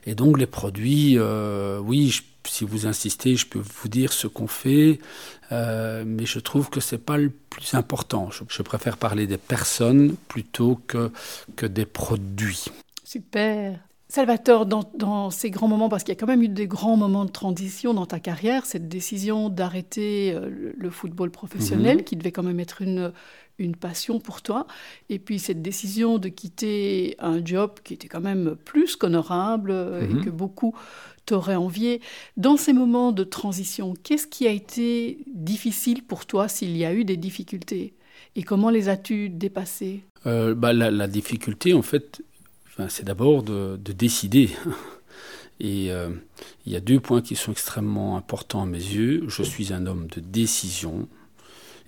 Et 0.06 0.16
donc 0.16 0.38
les 0.38 0.48
produits, 0.48 1.18
oui, 1.20 2.10
je 2.10 2.24
si 2.48 2.66
vous 2.66 2.88
insistez, 2.88 3.36
je 3.36 3.48
peux 3.48 3.60
vous 3.60 3.90
dire 3.90 4.14
ce 4.14 4.28
qu'on 4.28 4.48
fait, 4.48 5.00
euh, 5.52 6.04
mais 6.06 6.26
je 6.26 6.40
trouve 6.40 6.70
que 6.70 6.80
ce 6.80 6.96
n'est 6.96 7.02
pas 7.02 7.18
le 7.18 7.30
plus 7.30 7.74
important. 7.74 8.30
Je, 8.32 8.62
préfère 8.62 8.98
parler 8.98 9.28
des 9.28 9.38
personnes 9.38 10.16
plutôt 10.28 10.80
que, 10.88 11.12
que 11.56 11.66
des 11.66 11.86
produits. 11.86 12.66
Super. 13.04 13.80
Salvatore, 14.12 14.66
dans, 14.66 15.30
ces 15.30 15.52
grands 15.52 15.68
moments, 15.68 15.88
parce 15.88 16.04
qu'il 16.04 16.14
y 16.14 16.18
a 16.18 16.20
quand 16.20 16.28
même 16.28 16.42
eu 16.42 16.48
des 16.48 16.66
grands 16.66 16.98
moments 16.98 17.26
de 17.26 17.32
transition 17.32 17.94
dans 17.94 18.08
ta 18.08 18.20
carrière, 18.20 18.66
cette 18.66 18.88
décision 18.88 19.50
d'arrêter 19.50 20.34
euh, 20.34 20.74
le 20.76 20.90
football 20.90 21.30
professionnel, 21.30 21.98
mhm. 21.98 22.04
qui 22.04 22.16
devait 22.16 22.32
quand 22.32 22.42
même 22.42 22.60
être 22.60 22.82
une, 22.82 23.12
une 23.60 23.76
passion 23.76 24.20
pour 24.20 24.42
toi, 24.42 24.66
et 25.10 25.20
puis 25.20 25.38
cette 25.38 25.62
décision 25.62 26.18
de 26.18 26.30
quitter 26.30 27.18
un 27.20 27.46
job 27.46 27.74
qui 27.84 27.94
était 27.94 28.08
quand 28.08 28.22
même 28.22 28.56
plus 28.66 28.96
qu'honorable 28.96 29.70
euh, 29.70 30.02
et 30.02 30.14
mhm. 30.14 30.26
que 30.26 30.30
beaucoup 30.32 30.76
t'aurais 31.30 31.56
envié. 31.56 32.02
Dans 32.38 32.58
ces 32.58 32.74
moments 32.74 33.12
de 33.12 33.24
transition, 33.24 33.94
qu'est-ce 34.04 34.26
qui 34.26 34.48
a 34.48 34.52
été 34.52 35.20
difficile 35.28 36.04
pour 36.04 36.26
toi 36.26 36.48
s'il 36.48 36.76
y 36.76 36.86
a 36.86 36.94
eu 36.94 37.06
des 37.06 37.18
difficultés? 37.18 37.94
Et 38.36 38.42
comment 38.42 38.72
les 38.72 38.90
as-tu 38.90 39.30
dépassées? 39.30 40.02
Euh, 40.26 40.56
bah, 40.56 40.74
la, 40.74 41.08
difficulté, 41.08 41.74
en 41.74 41.84
fait, 41.84 42.24
c'est 42.88 43.06
d'abord 43.06 43.44
de, 43.44 43.78
décider. 43.78 44.50
Et 45.60 45.92
euh, 45.92 46.10
il 46.66 46.72
y 46.72 46.76
a 46.76 46.80
deux 46.80 47.00
points 47.00 47.22
qui 47.22 47.36
sont 47.36 47.52
extrêmement 47.52 48.18
importants 48.18 48.64
à 48.64 48.66
mes 48.66 48.78
yeux. 48.78 49.26
Je 49.28 49.44
suis 49.44 49.72
un 49.72 49.86
homme 49.86 50.08
de 50.08 50.22
décision. 50.22 51.08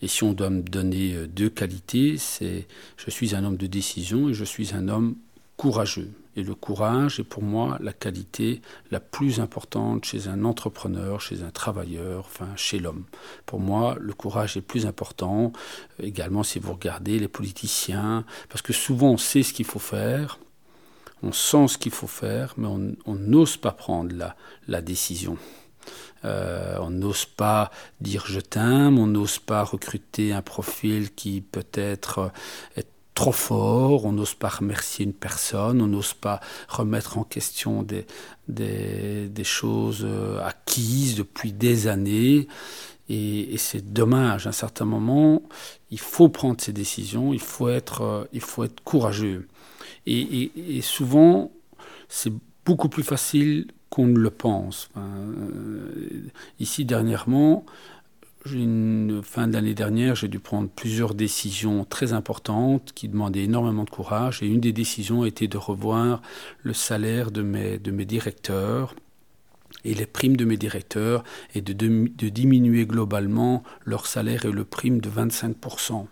Et 0.04 0.08
si 0.08 0.24
on 0.24 0.34
doit 0.34 0.50
me 0.52 0.62
donner 0.62 1.16
euh, 1.16 1.28
deux 1.28 1.50
qualités, 1.50 2.18
c'est 2.18 2.68
je 2.98 3.10
suis 3.10 3.34
un 3.34 3.44
homme 3.44 3.58
de 3.58 3.68
décision 3.68 4.30
et 4.30 4.34
je 4.34 4.44
suis 4.44 4.76
un 4.76 4.88
homme 4.88 5.16
courageux. 5.62 6.10
Et 6.36 6.42
le 6.42 6.56
courage 6.56 7.20
est 7.20 7.24
pour 7.24 7.44
moi 7.44 7.78
la 7.82 7.94
qualité 7.94 8.64
la 8.90 9.00
plus 9.00 9.40
importante 9.40 10.06
chez 10.06 10.28
un 10.28 10.44
entrepreneur, 10.44 11.22
chez 11.22 11.44
un 11.44 11.52
travailleur, 11.52 12.26
enfin 12.26 12.50
chez 12.56 12.80
l'homme. 12.80 13.04
Pour 13.46 13.60
moi, 13.60 13.96
le 14.00 14.14
courage 14.16 14.58
est 14.58 14.64
plus 14.64 14.88
important. 14.88 15.54
Également, 16.00 16.42
si 16.42 16.58
vous 16.58 16.74
regardez 16.74 17.20
les 17.20 17.28
politiciens, 17.28 18.26
parce 18.50 18.64
que 18.64 18.74
souvent 18.74 19.12
on 19.12 19.18
sait 19.18 19.44
ce 19.44 19.54
qu'il 19.54 19.68
faut 19.68 19.78
faire, 19.78 20.40
on 21.22 21.32
sent 21.32 21.68
ce 21.68 21.78
qu'il 21.78 21.92
faut 21.92 22.08
faire, 22.08 22.56
mais 22.58 22.68
on 23.06 23.14
n'ose 23.14 23.58
pas 23.58 23.72
prendre 23.72 24.16
la, 24.68 24.82
décision. 24.82 25.38
Euh, 26.26 26.76
on 26.80 26.90
n'ose 26.90 27.26
pas 27.26 27.70
dire 28.00 28.24
je 28.26 28.40
t'aime, 28.40 28.98
on 28.98 29.06
n'ose 29.06 29.38
pas 29.38 29.64
recruter 29.64 30.34
un 30.34 30.42
profil 30.42 31.14
qui 31.14 31.42
peut-être 31.42 32.32
est 32.76 32.88
trop 33.14 33.32
fort, 33.32 34.06
on 34.06 34.14
n'ose 34.14 34.34
pas 34.34 34.50
remercier 34.50 35.06
une 35.06 35.14
personne, 35.14 35.82
on 35.82 35.88
n'ose 35.88 36.14
pas 36.14 36.40
remettre 36.68 37.18
en 37.18 37.24
question 37.24 37.84
des, 37.84 38.06
choses 39.44 40.04
euh, 40.04 40.44
acquises 40.44 41.16
depuis 41.16 41.52
des 41.52 41.88
années. 41.88 42.48
Et, 43.10 43.58
c'est 43.58 43.92
dommage, 43.92 44.46
à 44.48 44.50
un 44.50 44.54
certain 44.54 44.86
moment, 44.86 45.42
il 45.90 46.00
faut 46.00 46.30
prendre 46.30 46.62
ses 46.62 46.72
décisions, 46.72 47.34
il 47.34 47.42
faut 47.42 47.68
être, 47.68 48.02
euh, 48.02 48.24
il 48.32 48.42
faut 48.42 48.64
être 48.64 48.82
courageux. 48.84 49.48
Et, 50.08 50.82
souvent, 50.82 51.52
c'est 52.08 52.34
beaucoup 52.66 52.90
plus 52.90 53.04
facile 53.04 53.68
qu'on 53.90 54.08
ne 54.08 54.18
le 54.18 54.30
pense. 54.30 54.90
Euh, 54.96 56.30
ici, 56.60 56.86
dernièrement, 56.86 57.66
une 58.46 59.22
fin 59.24 59.48
de 59.48 59.54
l'année 59.54 59.74
dernière, 59.74 60.16
j'ai 60.16 60.28
dû 60.28 60.40
prendre 60.40 60.70
plusieurs 60.70 61.14
décisions 61.14 61.86
très 61.86 62.14
importantes 62.14 62.92
qui 62.94 63.08
demandaient 63.08 63.44
énormément 63.44 63.84
de 63.84 63.90
courage. 63.90 64.42
Et 64.42 64.48
une 64.48 64.60
des 64.60 64.74
décisions 64.74 65.26
été 65.26 65.48
de 65.48 65.58
revoir 65.58 66.22
le 66.64 66.74
salaire 66.74 67.32
de 67.32 67.42
mes, 67.42 67.78
directeurs 68.06 68.96
et 69.84 69.94
les 69.94 70.06
primes 70.06 70.38
de 70.38 70.46
mes 70.46 70.58
directeurs 70.58 71.24
et 71.54 71.62
de, 71.62 71.74
de 71.74 72.30
diminuer 72.30 72.86
globalement 72.86 73.64
leur 73.86 74.06
salaire 74.08 74.46
et 74.46 74.52
le 74.52 74.66
prime 74.66 75.02
de 75.02 75.10
25%. 75.10 76.08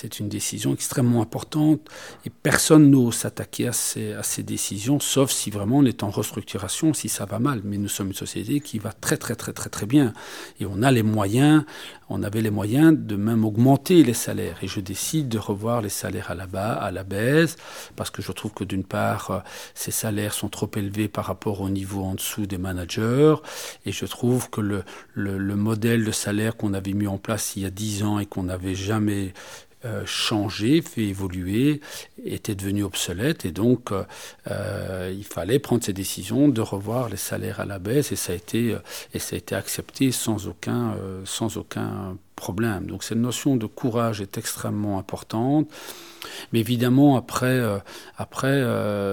C'est 0.00 0.20
une 0.20 0.28
décision 0.28 0.74
extrêmement 0.74 1.20
importante 1.22 1.80
et 2.24 2.30
personne 2.30 2.88
n'ose 2.88 3.16
s'attaquer 3.16 3.66
à 3.66 3.72
ces, 3.72 4.12
à 4.12 4.22
ces 4.22 4.44
décisions, 4.44 5.00
sauf 5.00 5.32
si 5.32 5.50
vraiment 5.50 5.78
on 5.78 5.84
est 5.84 6.04
en 6.04 6.10
restructuration, 6.10 6.94
si 6.94 7.08
ça 7.08 7.24
va 7.24 7.40
mal. 7.40 7.62
Mais 7.64 7.78
nous 7.78 7.88
sommes 7.88 8.06
une 8.06 8.14
société 8.14 8.60
qui 8.60 8.78
va 8.78 8.92
très 8.92 9.16
très 9.16 9.34
très 9.34 9.52
très 9.52 9.70
très 9.70 9.86
bien 9.86 10.12
et 10.60 10.66
on 10.66 10.84
a 10.84 10.92
les 10.92 11.02
moyens, 11.02 11.64
on 12.08 12.22
avait 12.22 12.42
les 12.42 12.50
moyens 12.52 12.96
de 12.96 13.16
même 13.16 13.44
augmenter 13.44 14.04
les 14.04 14.14
salaires. 14.14 14.58
Et 14.62 14.68
je 14.68 14.78
décide 14.78 15.28
de 15.28 15.38
revoir 15.38 15.82
les 15.82 15.88
salaires 15.88 16.30
à 16.30 16.36
la 16.36 16.46
bas, 16.46 16.74
à 16.74 16.92
la 16.92 17.02
baisse, 17.02 17.56
parce 17.96 18.10
que 18.10 18.22
je 18.22 18.30
trouve 18.30 18.52
que 18.52 18.62
d'une 18.62 18.84
part, 18.84 19.30
euh, 19.32 19.38
ces 19.74 19.90
salaires 19.90 20.32
sont 20.32 20.48
trop 20.48 20.70
élevés 20.76 21.08
par 21.08 21.24
rapport 21.24 21.60
au 21.60 21.70
niveau 21.70 22.04
en 22.04 22.14
dessous 22.14 22.46
des 22.46 22.56
managers, 22.56 23.34
et 23.84 23.90
je 23.90 24.06
trouve 24.06 24.48
que 24.48 24.60
le, 24.60 24.84
le, 25.14 25.38
le 25.38 25.56
modèle 25.56 26.04
de 26.04 26.12
salaire 26.12 26.56
qu'on 26.56 26.72
avait 26.72 26.92
mis 26.92 27.08
en 27.08 27.18
place 27.18 27.56
il 27.56 27.64
y 27.64 27.66
a 27.66 27.70
dix 27.70 28.04
ans 28.04 28.20
et 28.20 28.26
qu'on 28.26 28.44
n'avait 28.44 28.76
jamais 28.76 29.34
euh, 29.84 30.04
changé, 30.06 30.82
fait 30.82 31.04
évoluer, 31.04 31.80
était 32.24 32.56
devenu 32.56 32.82
obsolète 32.82 33.44
et 33.44 33.52
donc 33.52 33.92
euh, 33.92 34.02
euh, 34.50 35.14
il 35.16 35.24
fallait 35.24 35.60
prendre 35.60 35.84
ces 35.84 35.92
décisions 35.92 36.48
de 36.48 36.60
revoir 36.60 37.08
les 37.08 37.16
salaires 37.16 37.60
à 37.60 37.64
la 37.64 37.78
baisse 37.78 38.10
et 38.10 38.16
ça 38.16 38.32
a 38.32 38.34
été, 38.34 38.74
accepté 39.52 40.10
sans 40.10 40.48
aucun, 40.48 40.96
sans 41.24 41.58
aucun 41.58 42.16
problème. 42.38 42.86
Donc 42.86 43.02
cette 43.02 43.18
notion 43.18 43.56
de 43.56 43.66
courage 43.66 44.20
est 44.20 44.38
extrêmement 44.38 44.98
importante. 44.98 45.68
Mais 46.52 46.60
évidemment, 46.60 47.16
après, 47.16 47.60
après 48.16 48.62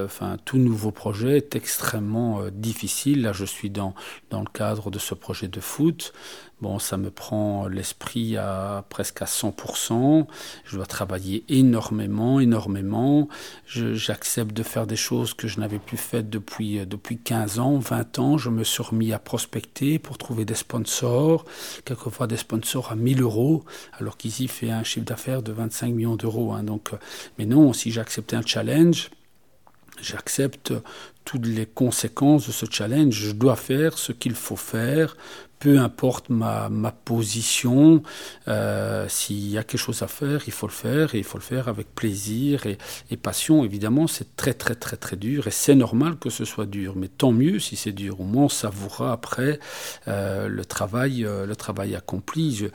enfin, 0.03 0.37
tout 0.43 0.57
nouveau 0.57 0.91
projet 0.91 1.37
est 1.37 1.55
extrêmement 1.55 2.41
difficile. 2.51 3.21
Là, 3.21 3.31
je 3.31 3.45
suis 3.45 3.69
dans, 3.69 3.93
dans 4.31 4.39
le 4.39 4.49
cadre 4.51 4.89
de 4.89 4.99
ce 4.99 5.13
projet 5.13 5.47
de 5.47 5.59
foot. 5.59 6.13
Bon, 6.61 6.79
ça 6.79 6.95
me 6.95 7.11
prend 7.11 7.67
l'esprit 7.67 8.37
à 8.37 8.85
presque 8.89 9.21
à 9.21 9.25
100%. 9.25 10.25
Je 10.63 10.77
dois 10.77 10.85
travailler 10.85 11.43
énormément, 11.49 12.39
énormément. 12.39 13.27
J'accepte 13.67 14.53
de 14.53 14.63
faire 14.63 14.87
des 14.87 14.95
choses 14.95 15.33
que 15.33 15.49
je 15.49 15.59
n'avais 15.59 15.79
plus 15.79 15.97
faites 15.97 16.29
depuis, 16.29 16.79
euh, 16.79 16.85
depuis 16.85 17.17
15 17.17 17.59
ans, 17.59 17.77
20 17.77 18.19
ans. 18.19 18.37
Je 18.37 18.49
me 18.49 18.63
suis 18.63 18.81
remis 18.83 19.11
à 19.11 19.19
prospecter 19.19 19.99
pour 19.99 20.17
trouver 20.17 20.45
des 20.45 20.55
sponsors, 20.55 21.43
quelquefois 21.83 22.25
des 22.25 22.37
sponsors 22.37 22.89
à 22.89 22.95
1000 22.95 23.14
euros, 23.21 23.63
alors 23.99 24.17
qu'ici 24.17 24.47
fait 24.47 24.71
un 24.71 24.83
chiffre 24.83 25.05
d'affaires 25.05 25.41
de 25.41 25.51
25 25.51 25.93
millions 25.93 26.15
d'euros. 26.15 26.53
Hein. 26.53 26.65
Euh, 26.67 26.97
mais 27.37 27.45
non, 27.45 27.73
si 27.73 27.91
j'acceptais 27.91 28.35
un 28.35 28.45
challenge, 28.45 29.09
j'accepte 30.01 30.73
toutes 31.23 31.47
les 31.47 31.65
conséquences 31.65 32.47
de 32.47 32.51
ce 32.51 32.65
challenge. 32.69 33.13
Je 33.13 33.31
dois 33.31 33.55
faire 33.55 33.97
ce 33.97 34.11
qu'il 34.11 34.35
faut 34.35 34.55
faire 34.55 35.17
peu 35.59 35.79
importe 35.79 36.29
ma, 36.29 36.69
ma 36.69 36.91
position, 36.91 38.03
euh, 38.47 39.05
s'il 39.07 39.49
y 39.49 39.57
a 39.57 39.63
quelque 39.63 39.79
chose 39.79 40.01
à 40.01 40.07
faire, 40.07 40.41
il 40.47 40.53
faut 40.53 40.67
le 40.67 40.73
faire 40.73 41.15
et 41.15 41.19
il 41.19 41.23
faut 41.23 41.37
le 41.37 41.43
faire 41.43 41.67
avec 41.67 41.93
plaisir 41.95 42.65
et, 42.65 42.77
passion. 43.17 43.63
Évidemment, 43.63 44.07
c'est 44.07 44.35
très 44.35 44.53
très 44.53 44.75
très 44.75 44.97
très 44.97 45.15
dur 45.15 45.47
et 45.47 45.51
c'est 45.51 45.73
normal 45.73 46.17
que 46.17 46.29
ce 46.29 46.43
soit 46.43 46.65
dur, 46.65 46.93
mais 46.97 47.07
tant 47.07 47.31
mieux 47.31 47.59
si 47.59 47.77
c'est 47.77 47.93
dur. 47.93 48.19
Au 48.19 48.25
moins, 48.25 48.43
on 48.43 48.49
savourera 48.49 49.13
après 49.13 49.59
euh, 50.07 50.49
le 50.49 50.65
travail, 50.65 51.25
euh, 51.25 51.45
le 51.45 51.55
travail 51.55 51.95
accompli. 51.95 52.55
Je, 52.55 52.65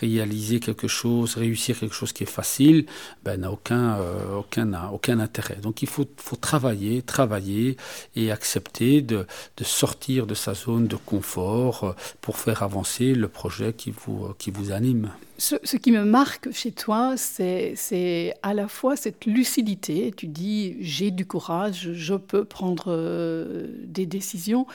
réaliser 0.00 0.60
quelque 0.60 0.86
chose, 0.86 1.34
réussir 1.34 1.78
quelque 1.78 1.94
chose 1.94 2.12
qui 2.12 2.22
est 2.22 2.26
facile, 2.26 2.86
ben 3.24 3.40
n'a 3.40 3.50
aucun 3.50 3.98
aucun 4.36 4.72
aucun 4.92 5.18
intérêt. 5.18 5.56
Donc 5.56 5.82
il 5.82 5.88
faut 5.88 6.06
faut 6.16 6.36
travailler, 6.36 7.02
travailler 7.02 7.76
et 8.14 8.30
accepter 8.30 9.02
de, 9.02 9.26
de 9.56 9.64
sortir 9.64 10.26
de 10.26 10.34
sa 10.34 10.54
zone 10.54 10.86
de 10.86 10.96
confort 10.96 11.96
pour 12.28 12.36
faire 12.36 12.62
avancer 12.62 13.14
le 13.14 13.26
projet 13.26 13.72
qui 13.72 13.90
vous, 13.90 14.34
qui 14.36 14.50
vous 14.50 14.70
anime. 14.70 15.10
Ce, 15.38 15.56
qui 15.78 15.90
me 15.90 16.04
marque 16.04 16.52
chez 16.52 16.72
toi, 16.72 17.14
c'est 17.16 18.34
à 18.42 18.52
la 18.52 18.68
fois 18.68 18.96
cette 18.96 19.24
lucidité. 19.24 20.12
Tu 20.14 20.26
dis, 20.26 20.76
j'ai 20.80 21.10
du 21.10 21.24
courage, 21.24 21.94
je 21.94 22.12
peux 22.12 22.44
prendre 22.44 22.88
euh, 22.88 23.68
des 23.82 24.04
décisions, 24.04 24.66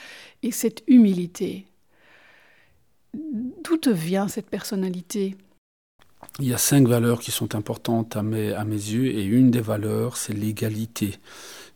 et 0.41 0.49
cette 0.49 0.81
humilité. 0.87 1.67
D'où 3.13 3.77
te 3.77 3.91
vient 3.91 4.27
cette 4.27 4.49
personnalité? 4.49 5.37
Il 6.39 6.47
y 6.47 6.55
a 6.55 6.57
cinq 6.57 6.87
valeurs 6.87 7.19
qui 7.19 7.29
sont 7.29 7.53
importantes 7.53 8.15
à 8.15 8.23
mes, 8.23 8.51
à 8.51 8.63
mes 8.63 8.71
yeux 8.71 9.05
et 9.05 9.23
une 9.25 9.51
des 9.51 9.61
valeurs, 9.61 10.17
c'est 10.17 10.33
l'égalité. 10.33 11.19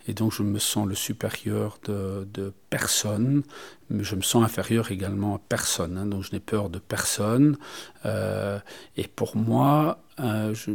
Et 0.08 0.14
donc 0.14 0.32
je 0.32 0.42
me 0.42 0.60
sens 0.60 0.88
le 0.88 0.96
supérieur 0.96 1.80
de, 1.86 2.28
de 2.34 2.54
personne, 2.70 3.44
mais 3.90 4.04
je 4.04 4.16
me 4.16 4.22
sens 4.22 4.44
inférieur 4.44 4.92
également 4.92 5.36
à 5.36 5.40
personne. 5.50 5.98
Hein, 5.98 6.06
donc 6.06 6.24
je 6.24 6.32
n'ai 6.32 6.40
peur 6.40 6.70
de 6.70 6.80
personne. 6.80 7.58
Euh, 8.06 8.60
et 8.96 9.08
pour 9.08 9.36
moi, 9.36 10.00
euh, 10.20 10.54
je, 10.54 10.72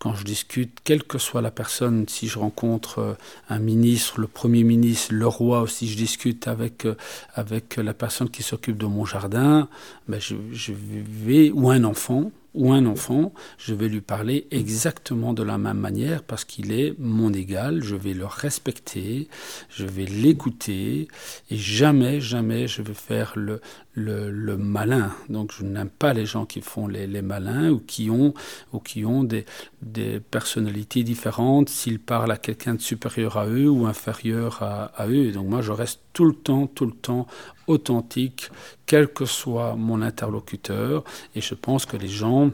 quand 0.00 0.14
je 0.14 0.24
discute, 0.24 0.78
quelle 0.82 1.04
que 1.04 1.18
soit 1.18 1.42
la 1.42 1.50
personne, 1.50 2.08
si 2.08 2.26
je 2.26 2.38
rencontre 2.38 2.98
euh, 3.00 3.14
un 3.50 3.58
ministre, 3.58 4.18
le 4.18 4.26
Premier 4.26 4.64
ministre, 4.64 5.12
le 5.12 5.26
roi, 5.26 5.62
ou 5.62 5.66
si 5.66 5.86
je 5.88 5.96
discute 5.96 6.48
avec, 6.48 6.86
euh, 6.86 6.96
avec 7.34 7.76
la 7.76 7.92
personne 7.92 8.30
qui 8.30 8.42
s'occupe 8.42 8.78
de 8.78 8.86
mon 8.86 9.04
jardin, 9.04 9.68
ben 10.08 10.18
je, 10.18 10.72
vais, 10.72 11.50
ou 11.50 11.68
un 11.68 11.84
enfant, 11.84 12.32
ou 12.54 12.72
un 12.72 12.86
enfant, 12.86 13.32
je 13.58 13.74
vais 13.74 13.88
lui 13.88 14.00
parler 14.00 14.46
exactement 14.50 15.32
de 15.32 15.42
la 15.42 15.56
même 15.56 15.78
manière 15.78 16.22
parce 16.22 16.44
qu'il 16.44 16.72
est 16.72 16.94
mon 16.98 17.32
égal, 17.32 17.82
je 17.82 17.94
vais 17.94 18.12
le 18.12 18.26
respecter, 18.26 19.28
je 19.68 19.84
vais 19.84 20.04
l'écouter 20.04 21.06
et 21.50 21.56
jamais, 21.56 22.20
jamais 22.20 22.66
je 22.66 22.82
vais 22.82 22.94
faire 22.94 23.34
le, 23.36 23.60
le, 23.94 24.30
le 24.30 24.56
malin. 24.56 25.12
Donc 25.28 25.52
je 25.56 25.64
n'aime 25.64 25.90
pas 25.90 26.12
les 26.12 26.26
gens 26.26 26.44
qui 26.44 26.60
font 26.60 26.88
les, 26.88 27.06
les, 27.06 27.22
malins 27.22 27.70
ou 27.70 27.78
qui 27.78 28.10
ont, 28.10 28.34
ou 28.72 28.80
qui 28.80 29.04
ont 29.04 29.22
des, 29.22 29.44
des 29.92 30.20
personnalités 30.20 31.02
différentes 31.02 31.68
s'ils 31.68 32.00
parlent 32.00 32.32
à 32.32 32.36
quelqu'un 32.36 32.74
de 32.74 32.80
supérieur 32.80 33.36
à 33.36 33.46
eux 33.46 33.68
ou 33.68 33.86
inférieur 33.86 34.62
à, 34.62 34.84
à 34.96 35.08
eux. 35.08 35.32
Donc 35.32 35.48
moi 35.48 35.62
je 35.62 35.72
reste 35.72 36.00
tout 36.12 36.24
le 36.24 36.34
temps, 36.34 36.66
tout 36.66 36.86
le 36.86 36.92
temps 36.92 37.26
authentique, 37.66 38.50
quel 38.86 39.08
que 39.08 39.24
soit 39.24 39.76
mon 39.76 40.02
interlocuteur. 40.02 41.04
Et 41.34 41.40
je 41.40 41.54
pense 41.54 41.86
que 41.86 41.96
les 41.96 42.08
gens 42.08 42.50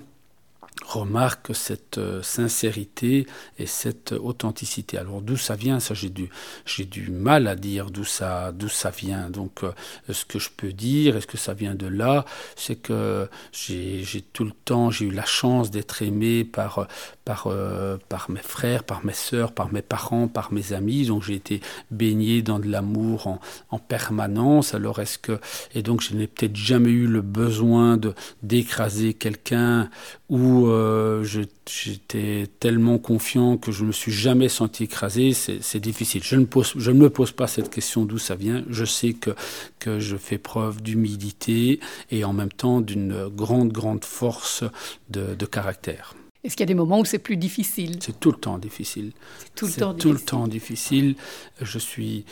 remarquent 0.84 1.54
cette 1.54 1.98
euh, 1.98 2.22
sincérité 2.22 3.26
et 3.58 3.66
cette 3.66 4.12
authenticité. 4.12 4.98
Alors 4.98 5.22
d'où 5.22 5.36
ça 5.36 5.56
vient 5.56 5.80
Ça, 5.80 5.94
j'ai 5.94 6.10
du, 6.10 6.28
j'ai 6.64 6.84
du 6.84 7.10
mal 7.10 7.48
à 7.48 7.56
dire 7.56 7.90
d'où 7.90 8.04
ça, 8.04 8.52
d'où 8.52 8.68
ça 8.68 8.90
vient. 8.90 9.30
Donc, 9.30 9.64
euh, 9.64 9.72
ce 10.10 10.24
que 10.24 10.38
je 10.38 10.50
peux 10.54 10.72
dire, 10.72 11.16
est-ce 11.16 11.26
que 11.26 11.38
ça 11.38 11.54
vient 11.54 11.74
de 11.74 11.86
là 11.86 12.24
C'est 12.56 12.76
que 12.76 13.28
j'ai, 13.52 14.02
j'ai 14.04 14.22
tout 14.22 14.44
le 14.44 14.52
temps, 14.52 14.90
j'ai 14.90 15.06
eu 15.06 15.10
la 15.10 15.24
chance 15.24 15.70
d'être 15.70 16.02
aimé 16.02 16.44
par, 16.44 16.86
par, 17.24 17.46
euh, 17.46 17.96
par 18.08 18.30
mes 18.30 18.42
frères, 18.42 18.84
par 18.84 19.04
mes 19.04 19.12
sœurs, 19.12 19.52
par 19.52 19.72
mes 19.72 19.82
parents, 19.82 20.28
par 20.28 20.52
mes 20.52 20.72
amis. 20.72 21.06
Donc, 21.06 21.22
j'ai 21.22 21.34
été 21.34 21.60
baigné 21.90 22.42
dans 22.42 22.58
de 22.58 22.68
l'amour 22.68 23.26
en, 23.26 23.40
en 23.70 23.78
permanence. 23.78 24.74
Alors, 24.74 25.00
est-ce 25.00 25.18
que 25.18 25.40
et 25.74 25.82
donc, 25.82 26.00
je 26.00 26.14
n'ai 26.14 26.26
peut-être 26.26 26.56
jamais 26.56 26.90
eu 26.90 27.06
le 27.06 27.22
besoin 27.22 27.96
de 27.96 28.14
d'écraser 28.42 29.14
quelqu'un 29.14 29.90
ou 30.28 30.66
euh, 30.66 31.22
j'étais 31.22 32.48
tellement 32.58 32.98
confiant 32.98 33.56
que 33.56 33.70
je 33.70 33.82
ne 33.82 33.88
me 33.88 33.92
suis 33.92 34.10
jamais 34.10 34.48
senti 34.48 34.84
écrasé, 34.84 35.32
c'est 35.32 35.78
difficile. 35.80 36.22
Je 36.24 36.36
ne, 36.36 36.44
pose, 36.44 36.72
je 36.76 36.90
ne 36.90 36.98
me 36.98 37.10
pose 37.10 37.30
pas 37.30 37.46
cette 37.46 37.70
question 37.70 38.04
d'où 38.04 38.18
ça 38.18 38.34
vient. 38.34 38.64
Je 38.68 38.84
sais 38.84 39.12
que, 39.12 39.30
que 39.78 40.00
je 40.00 40.16
fais 40.16 40.38
preuve 40.38 40.82
d'humilité 40.82 41.78
et 42.10 42.24
en 42.24 42.32
même 42.32 42.50
temps 42.52 42.80
d'une 42.80 43.28
grande, 43.28 43.70
grande 43.72 44.04
force 44.04 44.64
de, 45.10 45.34
de 45.34 45.46
caractère. 45.46 46.14
Est-ce 46.42 46.56
qu'il 46.56 46.62
y 46.62 46.68
a 46.68 46.74
des 46.74 46.74
moments 46.74 47.00
où 47.00 47.04
c'est 47.04 47.18
plus 47.18 47.36
difficile? 47.36 47.98
C'est 48.00 48.18
tout 48.20 48.30
le 48.30 48.38
temps 48.38 48.58
difficile. 48.58 49.12
C'est 49.38 49.54
tout 49.54 49.66
le 49.66 49.72
temps 49.72 49.94
tout 49.94 50.08
le 50.08 50.14
difficile. 50.14 50.26
temps 50.26 50.48
difficile. 50.48 51.14
Je 51.60 51.78
suis 51.78 52.24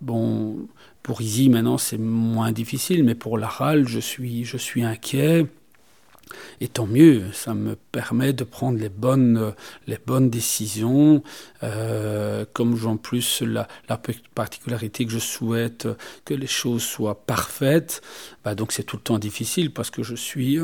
bon 0.00 0.68
pour 1.02 1.20
Izzy 1.22 1.48
maintenant 1.48 1.78
c'est 1.78 1.98
moins 1.98 2.52
difficile, 2.52 3.04
mais 3.04 3.14
pour 3.14 3.38
l'Aral 3.38 3.88
je 3.88 4.00
suis 4.00 4.44
je 4.44 4.56
suis 4.56 4.82
inquiet. 4.82 5.46
Et 6.60 6.68
tant 6.68 6.86
mieux, 6.86 7.24
ça 7.32 7.54
me 7.54 7.76
permet 7.76 8.32
de 8.32 8.44
prendre 8.44 8.78
les 8.78 8.88
bonnes, 8.88 9.54
les 9.86 9.98
décisions. 10.30 11.22
Euh, 11.62 12.44
comme 12.52 12.76
en 12.86 12.96
plus 12.96 13.42
la, 13.42 13.68
la, 13.88 14.00
particularité 14.34 15.04
que 15.04 15.12
je 15.12 15.18
souhaite 15.18 15.88
que 16.24 16.34
les 16.34 16.46
choses 16.46 16.82
soient 16.82 17.24
parfaites, 17.26 18.02
bah 18.44 18.54
donc 18.54 18.72
c'est 18.72 18.82
tout 18.82 18.96
le 18.96 19.02
temps 19.02 19.18
difficile 19.18 19.72
parce 19.72 19.90
que 19.90 20.02
je 20.02 20.14
suis 20.14 20.58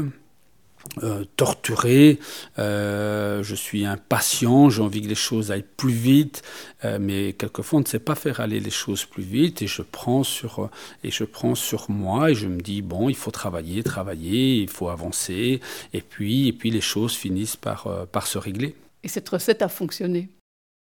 euh, 1.03 1.25
torturé, 1.37 2.19
euh, 2.59 3.43
je 3.43 3.55
suis 3.55 3.85
impatient, 3.85 4.71
j'ai 4.71 4.83
envie 4.83 5.03
que 5.03 5.09
les 5.09 5.15
choses 5.15 5.51
aillent 5.51 5.65
plus 5.77 5.93
vite, 5.93 6.43
euh, 6.85 6.99
mais 7.01 7.33
quelquefois 7.33 7.79
on 7.79 7.83
ne 7.83 7.87
sait 7.87 7.99
pas 7.99 8.15
faire 8.15 8.41
aller 8.41 8.61
les 8.61 8.71
choses 8.71 9.05
plus 9.05 9.23
vite 9.23 9.63
et 9.63 9.67
je 9.67 9.83
prends 9.83 10.25
sur 10.25 10.71
et 11.05 11.11
je 11.11 11.25
prends 11.25 11.55
sur 11.55 11.91
moi 11.91 12.31
et 12.31 12.35
je 12.35 12.47
me 12.47 12.61
dis 12.61 12.83
bon 12.83 13.09
il 13.09 13.17
faut 13.17 13.31
travailler, 13.31 13.83
travailler, 13.83 14.57
il 14.57 14.69
faut 14.69 14.89
avancer 14.89 15.61
et 15.93 16.01
puis 16.01 16.49
et 16.49 16.53
puis 16.53 16.71
les 16.71 16.81
choses 16.81 17.15
finissent 17.15 17.57
par 17.57 17.89
par 18.13 18.27
se 18.27 18.39
régler. 18.39 18.75
Et 19.03 19.09
cette 19.09 19.29
recette 19.29 19.63
a 19.63 19.69
fonctionné? 19.69 20.29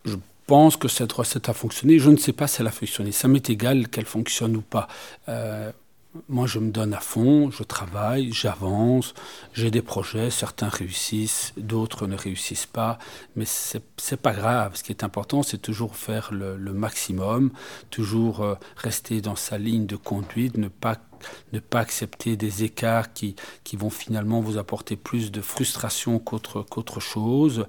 Je 0.04 0.16
pense 0.46 0.76
que 0.76 0.88
cette 0.88 1.12
recette 1.12 1.48
a 1.48 1.52
fonctionné. 1.52 1.98
Je 1.98 2.10
ne 2.10 2.16
sais 2.16 2.32
pas 2.32 2.46
si 2.46 2.62
elle 2.62 2.68
a 2.68 2.72
fonctionné. 2.72 3.12
Ça 3.12 3.28
m'est 3.28 3.50
égal 3.50 3.88
qu'elle 3.88 4.06
fonctionne 4.06 4.56
ou 4.56 4.62
pas. 4.62 4.88
Moi, 6.28 6.46
je 6.46 6.58
me 6.58 6.70
donne 6.70 6.94
à 6.94 7.00
fond, 7.00 7.50
je 7.50 7.62
travaille, 7.62 8.32
j'avance, 8.32 9.14
j'ai 9.52 9.70
des 9.70 9.82
projets, 9.82 10.30
certains 10.30 10.68
réussissent, 10.68 11.52
d'autres 11.56 12.06
ne 12.06 12.16
réussissent 12.16 12.66
pas, 12.66 12.98
mais 13.36 13.44
c'est 13.46 14.16
pas 14.20 14.32
grave. 14.32 14.76
Ce 14.76 14.82
qui 14.82 14.92
est 14.92 15.04
important, 15.04 15.42
c'est 15.42 15.58
toujours 15.58 15.96
faire 15.96 16.30
le, 16.32 16.56
le, 16.56 16.72
maximum, 16.72 17.50
toujours 17.90 18.42
euh, 18.42 18.54
rester 18.76 19.20
dans 19.20 19.36
sa 19.36 19.58
ligne 19.58 19.86
de 19.86 19.96
conduite, 19.96 20.56
ne 20.56 20.68
pas 20.68 20.96
ne 21.52 21.58
pas 21.60 21.80
accepter 21.80 22.36
des 22.36 22.64
écarts 22.64 23.12
qui, 23.12 23.36
qui 23.64 23.76
vont 23.76 23.90
finalement 23.90 24.40
vous 24.40 24.58
apporter 24.58 24.96
plus 24.96 25.30
de 25.30 25.40
frustration 25.40 26.18
qu'autre 26.18 27.00
chose. 27.00 27.66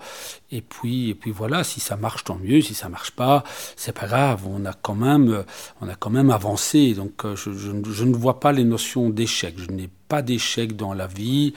Et 0.52 0.62
puis, 0.62 1.10
et 1.10 1.16
puis 1.16 1.32
voilà, 1.32 1.64
si 1.64 1.80
ça 1.80 1.98
marche, 1.98 2.24
tant 2.24 2.38
mieux. 2.38 2.62
Si 2.62 2.74
ça 2.74 2.90
marche 2.90 3.12
pas, 3.12 3.44
c'est 3.76 3.94
pas 3.94 4.08
grave. 4.08 4.48
On 4.48 4.66
a 4.66 4.74
quand 4.74 4.96
même, 4.96 5.44
on 5.82 5.90
a 5.90 5.96
quand 5.96 6.10
même 6.10 6.30
avancé. 6.30 6.94
Donc, 6.94 7.26
je, 7.36 7.52
je, 7.54 7.72
je 7.92 8.04
ne 8.04 8.16
vois 8.16 8.40
pas 8.40 8.52
les 8.52 8.64
notions 8.64 9.10
d'échec. 9.10 9.56
Je 9.58 9.72
n'ai 9.72 9.90
pas 10.08 10.22
d'échec 10.22 10.76
dans 10.76 10.94
la 10.94 11.08
vie. 11.08 11.54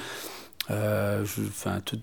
Euh, 0.70 1.24
je, 1.24 1.42
enfin, 1.42 1.80
tout, 1.80 2.00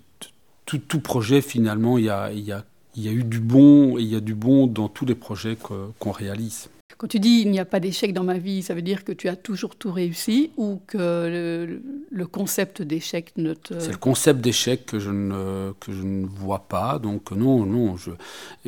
tout, 0.65 0.77
tout, 0.77 0.99
projet, 0.99 1.41
finalement, 1.41 1.97
il 1.97 2.05
y 2.05 2.09
a, 2.09 2.31
y 2.31 2.51
a, 2.51 2.63
y 2.95 3.07
a 3.07 3.11
eu 3.11 3.23
du 3.23 3.39
bon 3.39 3.97
et 3.97 4.01
il 4.01 4.07
y 4.07 4.15
a 4.15 4.19
du 4.19 4.35
bon 4.35 4.67
dans 4.67 4.89
tous 4.89 5.05
les 5.05 5.15
projets 5.15 5.55
qu'on 5.55 5.93
qu 5.99 6.09
réalise. 6.09 6.69
Quand 6.99 7.07
tu 7.07 7.21
dis 7.21 7.43
il 7.45 7.49
n'y 7.49 7.61
a 7.61 7.65
pas 7.65 7.79
d'échec 7.79 8.13
dans 8.13 8.25
ma 8.25 8.37
vie, 8.37 8.61
ça 8.61 8.73
veut 8.73 8.81
dire 8.81 9.05
que 9.05 9.13
tu 9.13 9.29
as 9.29 9.37
toujours 9.37 9.77
tout 9.77 9.89
réussi 9.89 10.51
ou 10.57 10.81
que 10.85 11.79
le, 12.11 12.27
concept 12.27 12.81
d'échec 12.81 13.31
ne 13.37 13.53
te... 13.53 13.79
C'est 13.79 13.91
le 13.91 13.97
concept 13.97 14.41
d'échec 14.41 14.85
que 14.85 14.99
je 14.99 15.09
ne 15.09 15.71
que 15.79 15.93
je 15.93 16.03
ne 16.03 16.25
vois 16.25 16.67
pas. 16.67 16.99
Donc 16.99 17.31
non, 17.31 17.65
non. 17.65 17.95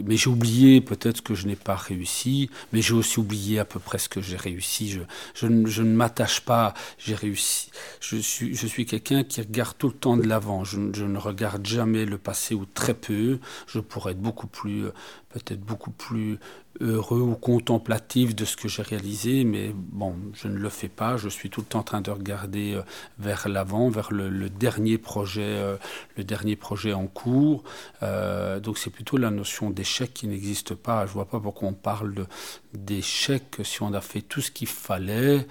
Mais 0.02 0.16
j'ai 0.16 0.30
oublié 0.30 0.80
peut-être 0.80 1.22
que 1.22 1.36
je 1.36 1.46
n'ai 1.46 1.58
pas 1.58 1.76
réussi, 1.76 2.50
mais 2.72 2.82
j'ai 2.82 2.94
aussi 2.94 3.20
oublié 3.20 3.60
à 3.60 3.66
peu 3.66 3.82
près 3.82 3.98
ce 3.98 4.08
que 4.08 4.22
j'ai 4.22 4.38
réussi. 4.38 4.98
Je, 5.34 5.48
ne, 5.48 5.82
m'attache 5.84 6.40
pas. 6.40 6.74
J'ai 7.00 7.16
réussi. 7.16 7.70
Je 8.00 8.16
suis 8.16 8.56
je 8.56 8.66
suis 8.66 8.86
quelqu'un 8.86 9.26
qui 9.26 9.42
regarde 9.42 9.76
tout 9.78 9.88
le 9.90 9.94
temps 9.94 10.16
de 10.16 10.26
l'avant. 10.26 10.64
Je, 10.64 10.80
je 10.94 11.04
ne 11.04 11.18
regarde 11.18 11.66
jamais 11.66 12.06
le 12.06 12.18
passé 12.18 12.56
ou 12.56 12.64
très 12.64 12.94
peu. 12.94 13.40
Je 13.68 13.80
pourrais 13.80 14.14
être 14.14 14.22
beaucoup 14.22 14.48
plus 14.48 14.86
peut-être 15.34 15.62
beaucoup 15.62 15.92
plus 15.92 16.40
heureux 16.80 17.20
ou 17.20 17.36
contemplatif 17.36 18.36
de 18.36 18.46
ce 18.46 18.56
que 18.56 18.68
j'ai 18.68 18.82
réalisé, 18.82 19.44
mais 19.44 19.72
bon, 19.76 20.16
je 20.34 20.48
ne 20.48 20.58
le 20.58 20.70
fais 20.70 20.88
pas. 20.88 21.18
Je 21.18 21.30
suis 21.30 21.50
tout 21.50 21.62
le 21.62 21.68
temps 21.68 21.80
en 21.80 21.84
train 21.84 22.02
de 22.02 22.12
regarder 22.12 22.74
euh, 22.74 22.82
vers 23.20 23.48
l'avant, 23.48 23.90
vers 23.90 24.12
le, 24.12 24.50
dernier 24.50 24.98
projet, 24.98 25.42
euh, 25.44 25.78
le 26.18 26.24
dernier 26.24 26.56
projet 26.56 26.94
en 26.94 27.08
cours. 27.08 27.64
Euh, 28.04 28.60
donc 28.60 28.78
c'est 28.78 28.90
plutôt 28.90 29.18
la 29.18 29.32
notion 29.32 29.70
d'échec 29.70 30.14
qui 30.14 30.28
n'existe 30.28 30.76
pas. 30.76 31.06
Je 31.06 31.12
vois 31.12 31.28
pas 31.28 31.40
pourquoi 31.40 31.70
on 31.70 31.74
parle 31.74 32.26
d'échec 32.74 33.58
si 33.64 33.82
on 33.84 33.94
a 33.94 34.02
fait 34.02 34.22
tout 34.22 34.42
ce 34.42 34.52
qu'il 34.52 34.68
fallait. 34.68 35.48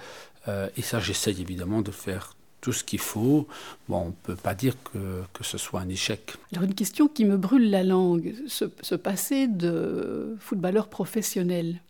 Et 0.75 0.81
ça, 0.81 0.99
j'essaye 0.99 1.39
évidemment 1.39 1.83
de 1.83 1.91
faire 1.91 2.33
tout 2.61 2.71
ce 2.71 2.83
qu'il 2.83 2.99
faut, 2.99 3.47
bon, 3.89 3.97
on 3.97 4.05
ne 4.07 4.11
peut 4.11 4.35
pas 4.35 4.53
dire 4.53 4.75
que, 4.83 5.23
que, 5.33 5.43
ce 5.43 5.57
soit 5.57 5.81
un 5.81 5.89
échec. 5.89 6.33
Alors 6.53 6.63
une 6.63 6.75
question 6.75 7.07
qui 7.07 7.25
me 7.25 7.35
brûle 7.35 7.69
la 7.69 7.83
langue, 7.83 8.35
ce, 8.47 8.65
ce 8.81 8.95
passé 8.95 9.47
de 9.47 10.37
footballeur 10.39 10.87
professionnel. 10.87 11.81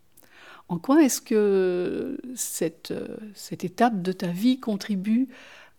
En 0.68 0.78
quoi 0.78 1.02
est-ce 1.02 1.20
que 1.20 2.18
cette, 2.34 2.94
cette 3.34 3.64
étape 3.64 4.00
de 4.00 4.12
ta 4.12 4.28
vie 4.28 4.58
contribue 4.58 5.28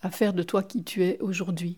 à 0.03 0.11
faire 0.11 0.33
de 0.33 0.43
toi 0.43 0.61
qui 0.61 0.83
tu 0.83 1.03
es 1.03 1.19
aujourd'hui? 1.19 1.77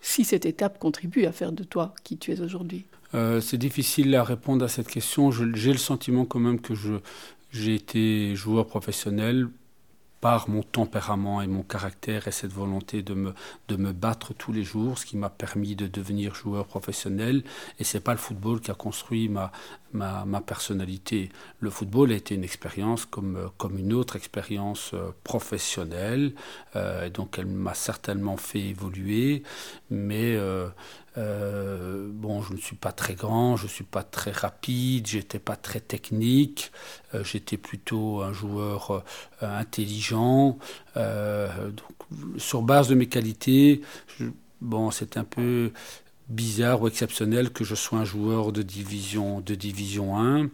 Si 0.00 0.24
cette 0.24 0.46
étape 0.46 0.78
contribue 0.78 1.26
à 1.26 1.32
faire 1.32 1.52
de 1.52 1.64
toi 1.64 1.94
qui 2.04 2.16
tu 2.16 2.32
es 2.32 2.40
aujourd'hui 2.40 2.84
euh, 3.14 3.40
C'est 3.40 3.58
difficile 3.58 4.14
à 4.14 4.24
répondre 4.24 4.64
à 4.64 4.68
cette 4.68 4.88
question. 4.88 5.30
J'ai 5.30 5.72
le 5.72 5.78
sentiment 5.78 6.24
quand 6.24 6.40
même 6.40 6.60
que 6.60 6.74
j'ai 7.50 7.74
été 7.74 8.34
joueur 8.36 8.66
professionnel 8.66 9.48
par 10.24 10.48
mon 10.48 10.62
tempérament 10.62 11.42
et 11.42 11.46
mon 11.46 11.62
caractère 11.62 12.26
et 12.28 12.32
cette 12.32 12.50
volonté 12.50 13.02
de 13.02 13.12
me, 13.12 13.34
de 13.68 13.76
me 13.76 13.92
battre 13.92 14.32
tous 14.32 14.54
les 14.54 14.64
jours, 14.64 14.96
ce 14.96 15.04
qui 15.04 15.18
m'a 15.18 15.28
permis 15.28 15.76
de 15.76 15.86
devenir 15.86 16.34
joueur 16.34 16.64
professionnel. 16.64 17.44
Et 17.78 17.84
c'est 17.84 18.00
pas 18.00 18.12
le 18.12 18.18
football 18.18 18.62
qui 18.62 18.70
a 18.70 18.74
construit 18.74 19.28
ma, 19.28 19.52
ma, 19.92 20.24
ma 20.24 20.40
personnalité. 20.40 21.28
Le 21.60 21.68
football 21.68 22.10
a 22.10 22.14
été 22.14 22.34
une 22.36 22.42
expérience 22.42 23.04
comme, 23.04 23.50
comme 23.58 23.76
une 23.78 23.92
autre 23.92 24.16
expérience 24.16 24.94
professionnelle. 25.24 26.32
Euh, 26.74 27.10
donc 27.10 27.38
elle 27.38 27.44
m'a 27.44 27.74
certainement 27.74 28.38
fait 28.38 28.62
évoluer, 28.62 29.42
mais 29.90 30.36
euh, 30.36 30.68
euh, 31.16 32.08
bon, 32.10 32.42
je 32.42 32.52
ne 32.52 32.58
suis 32.58 32.76
pas 32.76 32.92
très 32.92 33.14
grand, 33.14 33.56
je 33.56 33.64
ne 33.64 33.68
suis 33.68 33.84
pas 33.84 34.02
très 34.02 34.32
rapide, 34.32 35.06
j'étais 35.06 35.38
pas 35.38 35.56
très 35.56 35.80
technique, 35.80 36.72
euh, 37.14 37.22
j'étais 37.22 37.56
plutôt 37.56 38.22
un 38.22 38.32
joueur 38.32 38.90
euh, 38.90 39.00
intelligent. 39.58 40.58
Donc, 40.96 42.38
sur 42.38 42.62
base 42.62 42.88
de 42.88 42.94
mes 42.94 43.06
qualités, 43.06 43.82
bon, 44.60 44.90
c'est 44.90 45.16
un 45.16 45.24
peu 45.24 45.72
bizarre 46.28 46.82
ou 46.82 46.88
exceptionnel 46.88 47.50
que 47.50 47.64
je 47.64 47.74
sois 47.74 47.98
un 47.98 48.04
joueur 48.04 48.52
de 48.52 48.62
division, 48.62 49.40
de 49.40 49.54
division 49.54 50.18
1, 50.18 50.48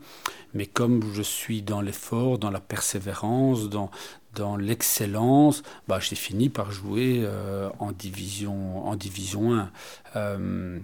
mais 0.55 0.67
comme 0.67 1.03
je 1.13 1.23
suis 1.23 1.63
dans 1.63 1.81
l'effort, 1.81 2.39
dans 2.39 2.51
la 2.51 2.61
persévérance, 2.61 3.69
dans, 3.69 3.91
dans 4.35 4.57
l'excellence, 4.57 5.63
bah, 5.89 6.01
j'ai 6.01 6.17
fini 6.17 6.49
par 6.49 6.73
jouer 6.73 7.23
euh, 7.25 7.69
en, 7.79 7.93
division, 7.93 8.87
en 8.87 8.97
division 8.97 9.55
1. 9.55 9.71
Euh, 10.17 10.79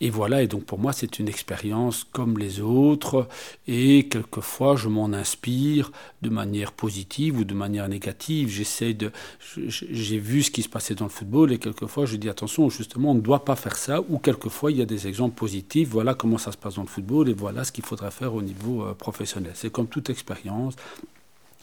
et 0.00 0.10
voilà, 0.10 0.42
et 0.42 0.46
donc 0.46 0.64
pour 0.64 0.78
moi 0.78 0.92
c'est 0.92 1.18
une 1.18 1.28
expérience 1.28 2.04
comme 2.12 2.38
les 2.38 2.60
autres, 2.60 3.28
et 3.66 4.08
quelquefois 4.08 4.76
je 4.76 4.88
m'en 4.88 5.12
inspire 5.12 5.92
de 6.22 6.30
manière 6.30 6.72
positive 6.72 7.38
ou 7.38 7.44
de 7.44 7.54
manière 7.54 7.88
négative. 7.88 8.48
J'essaie 8.48 8.94
de, 8.94 9.10
j'ai 9.56 10.18
vu 10.18 10.42
ce 10.42 10.50
qui 10.50 10.62
se 10.62 10.68
passait 10.68 10.94
dans 10.94 11.06
le 11.06 11.10
football, 11.10 11.52
et 11.52 11.58
quelquefois 11.58 12.06
je 12.06 12.16
dis 12.16 12.28
attention, 12.28 12.70
justement 12.70 13.12
on 13.12 13.14
ne 13.14 13.20
doit 13.20 13.44
pas 13.44 13.56
faire 13.56 13.76
ça, 13.76 14.00
ou 14.08 14.18
quelquefois 14.18 14.70
il 14.72 14.78
y 14.78 14.82
a 14.82 14.86
des 14.86 15.06
exemples 15.06 15.34
positifs. 15.34 15.88
Voilà 15.88 16.14
comment 16.14 16.38
ça 16.38 16.52
se 16.52 16.56
passe 16.56 16.74
dans 16.74 16.82
le 16.82 16.88
football, 16.88 17.28
et 17.28 17.34
voilà 17.34 17.64
ce 17.64 17.72
qu'il 17.72 17.84
faudra 17.84 18.10
faire 18.10 18.34
au 18.34 18.42
niveau 18.42 18.84
euh, 18.84 18.94
professionnel. 18.94 19.52
C'est 19.54 19.70
comme 19.70 19.88
toute 19.88 20.10
expérience. 20.10 20.74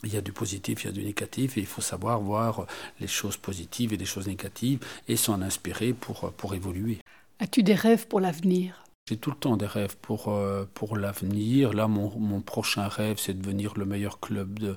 Il 0.02 0.14
y 0.14 0.16
a 0.16 0.22
du 0.22 0.32
positif, 0.32 0.82
il 0.82 0.86
y 0.86 0.88
a 0.88 0.92
du 0.92 1.04
négatif, 1.04 1.58
et 1.58 1.60
il 1.60 1.66
faut 1.66 1.82
savoir 1.82 2.20
voir 2.20 2.66
les 3.00 3.06
choses 3.06 3.36
positives 3.36 3.92
et 3.92 3.98
les 3.98 4.06
choses 4.06 4.28
négatives 4.28 4.78
et 5.08 5.16
s'en 5.16 5.42
inspirer 5.42 5.92
pour, 5.92 6.32
pour 6.32 6.54
évoluer. 6.54 6.98
As-tu 7.40 7.62
des 7.62 7.74
rêves 7.74 8.06
pour 8.06 8.20
l'avenir? 8.20 8.84
J'ai 9.08 9.16
tout 9.16 9.30
le 9.30 9.36
temps 9.36 9.56
des 9.56 9.66
rêves 9.66 9.96
pour, 9.96 10.28
euh, 10.28 10.68
pour 10.74 10.96
l'avenir. 10.96 11.72
Là, 11.72 11.88
mon, 11.88 12.10
mon, 12.20 12.42
prochain 12.42 12.86
rêve, 12.86 13.16
c'est 13.18 13.32
de 13.32 13.40
devenir 13.40 13.72
le 13.78 13.86
meilleur 13.86 14.20
club 14.20 14.58
de, 14.58 14.76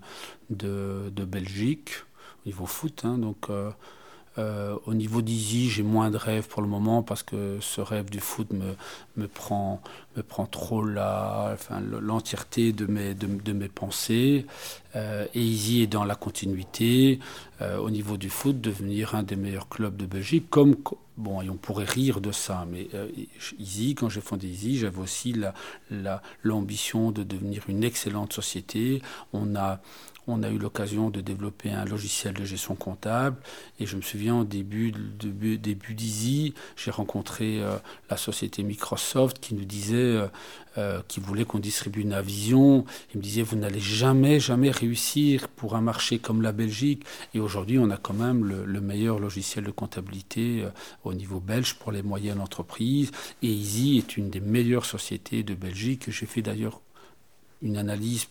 de, 0.50 1.26
Belgique, 1.26 1.92
au 2.44 2.48
niveau 2.48 2.66
foot. 2.66 3.02
Hein, 3.04 3.18
donc, 3.18 3.50
euh, 3.50 3.70
euh, 4.38 4.76
au 4.88 4.94
niveau 4.94 5.22
d'Easy, 5.22 5.70
j'ai 5.70 5.84
moins 5.84 6.10
de 6.10 6.18
rêves 6.18 6.48
pour 6.48 6.62
le 6.62 6.68
moment 6.68 7.04
parce 7.04 7.22
que 7.22 7.58
ce 7.62 7.82
rêve 7.82 8.10
du 8.10 8.20
foot 8.20 8.48
me, 8.52 9.28
prend, 9.28 9.80
trop 10.52 10.84
la, 10.84 11.52
enfin, 11.54 11.80
l'entièreté 11.80 12.72
de 12.72 12.86
mes, 12.86 13.68
pensées. 13.68 14.46
Euh, 14.96 15.26
et 15.34 15.42
Easy 15.42 15.82
est 15.82 15.88
dans 15.88 16.04
la 16.04 16.16
continuité, 16.16 17.20
euh, 17.62 17.78
au 17.78 17.90
niveau 17.90 18.18
du 18.18 18.30
foot, 18.30 18.60
devenir 18.60 19.16
un 19.16 19.24
des 19.24 19.36
meilleurs 19.36 19.70
clubs 19.70 19.96
de 19.96 20.06
Belgique. 20.06 20.50
Comme, 20.50 20.76
bon, 21.18 21.42
et 21.42 21.50
on 21.50 21.58
pourrait 21.58 21.86
rire 21.86 22.20
de 22.20 22.32
ça, 22.32 22.66
mais 22.70 22.88
Easy, 23.60 23.96
quand 23.96 24.10
j'ai 24.10 24.22
fondé 24.22 24.48
Easy, 24.48 24.78
j'avais 24.78 25.00
aussi 25.00 25.34
la, 25.34 25.54
la, 25.92 26.22
l'ambition 26.42 27.12
de 27.12 27.24
devenir 27.24 27.64
une 27.68 27.84
excellente 27.84 28.34
société. 28.34 29.02
On 29.32 29.56
a 29.56 29.80
on 30.28 30.44
a 30.44 30.50
eu 30.50 30.58
l'occasion 30.58 31.10
de 31.10 31.22
développer 31.22 31.72
un 31.72 31.86
logiciel 31.86 32.34
de 32.34 32.46
gestion 32.46 32.76
comptable. 32.76 33.38
Et 33.80 33.86
je 33.86 33.96
me 33.98 34.02
souviens, 34.02 34.40
au 34.40 34.44
début, 34.44 34.92
début, 34.92 35.58
début 35.58 35.94
d'Easy, 35.94 36.54
j'ai 36.78 36.92
rencontré 36.92 37.62
euh, 37.62 37.76
la 38.10 38.18
société 38.18 38.64
Microsoft 38.64 39.40
qui 39.40 39.54
nous 39.54 39.66
disait, 39.66 39.96
euh, 39.96 40.28
euh, 40.78 41.02
qui 41.08 41.20
voulait 41.20 41.44
qu'on 41.44 41.60
distribue 41.60 42.06
Navision. 42.06 42.86
Il 43.14 43.18
me 43.18 43.24
disait, 43.24 43.42
vous 43.42 43.58
n'allez 43.58 43.82
jamais, 43.82 44.40
jamais 44.40 44.72
réussir 44.72 45.50
pour 45.50 45.76
un 45.76 45.82
marché 45.82 46.20
comme 46.20 46.42
la 46.42 46.54
Belgique. 46.54 47.04
Et 47.34 47.40
aujourd'hui, 47.40 47.78
on 47.78 47.90
a 47.90 47.98
quand 47.98 48.14
même 48.14 48.46
le, 48.46 48.64
le 48.64 48.82
meilleur 48.82 49.20
logiciel 49.20 49.66
de 49.66 49.72
comptabilité 49.72 50.66
au 51.04 51.14
niveau 51.14 51.40
belge 51.42 51.76
pour 51.76 51.92
les 51.92 52.02
moyennes 52.02 52.40
entreprises. 52.40 53.12
Et 53.42 53.48
Easy 53.48 53.98
est 53.98 54.16
une 54.16 54.30
des 54.30 54.40
meilleures 54.40 54.86
sociétés 54.86 55.44
de 55.44 55.54
Belgique. 55.54 56.10
J'ai 56.10 56.26
fait 56.26 56.42
d'ailleurs 56.42 56.80
une 57.62 57.78
analyse 57.78 58.28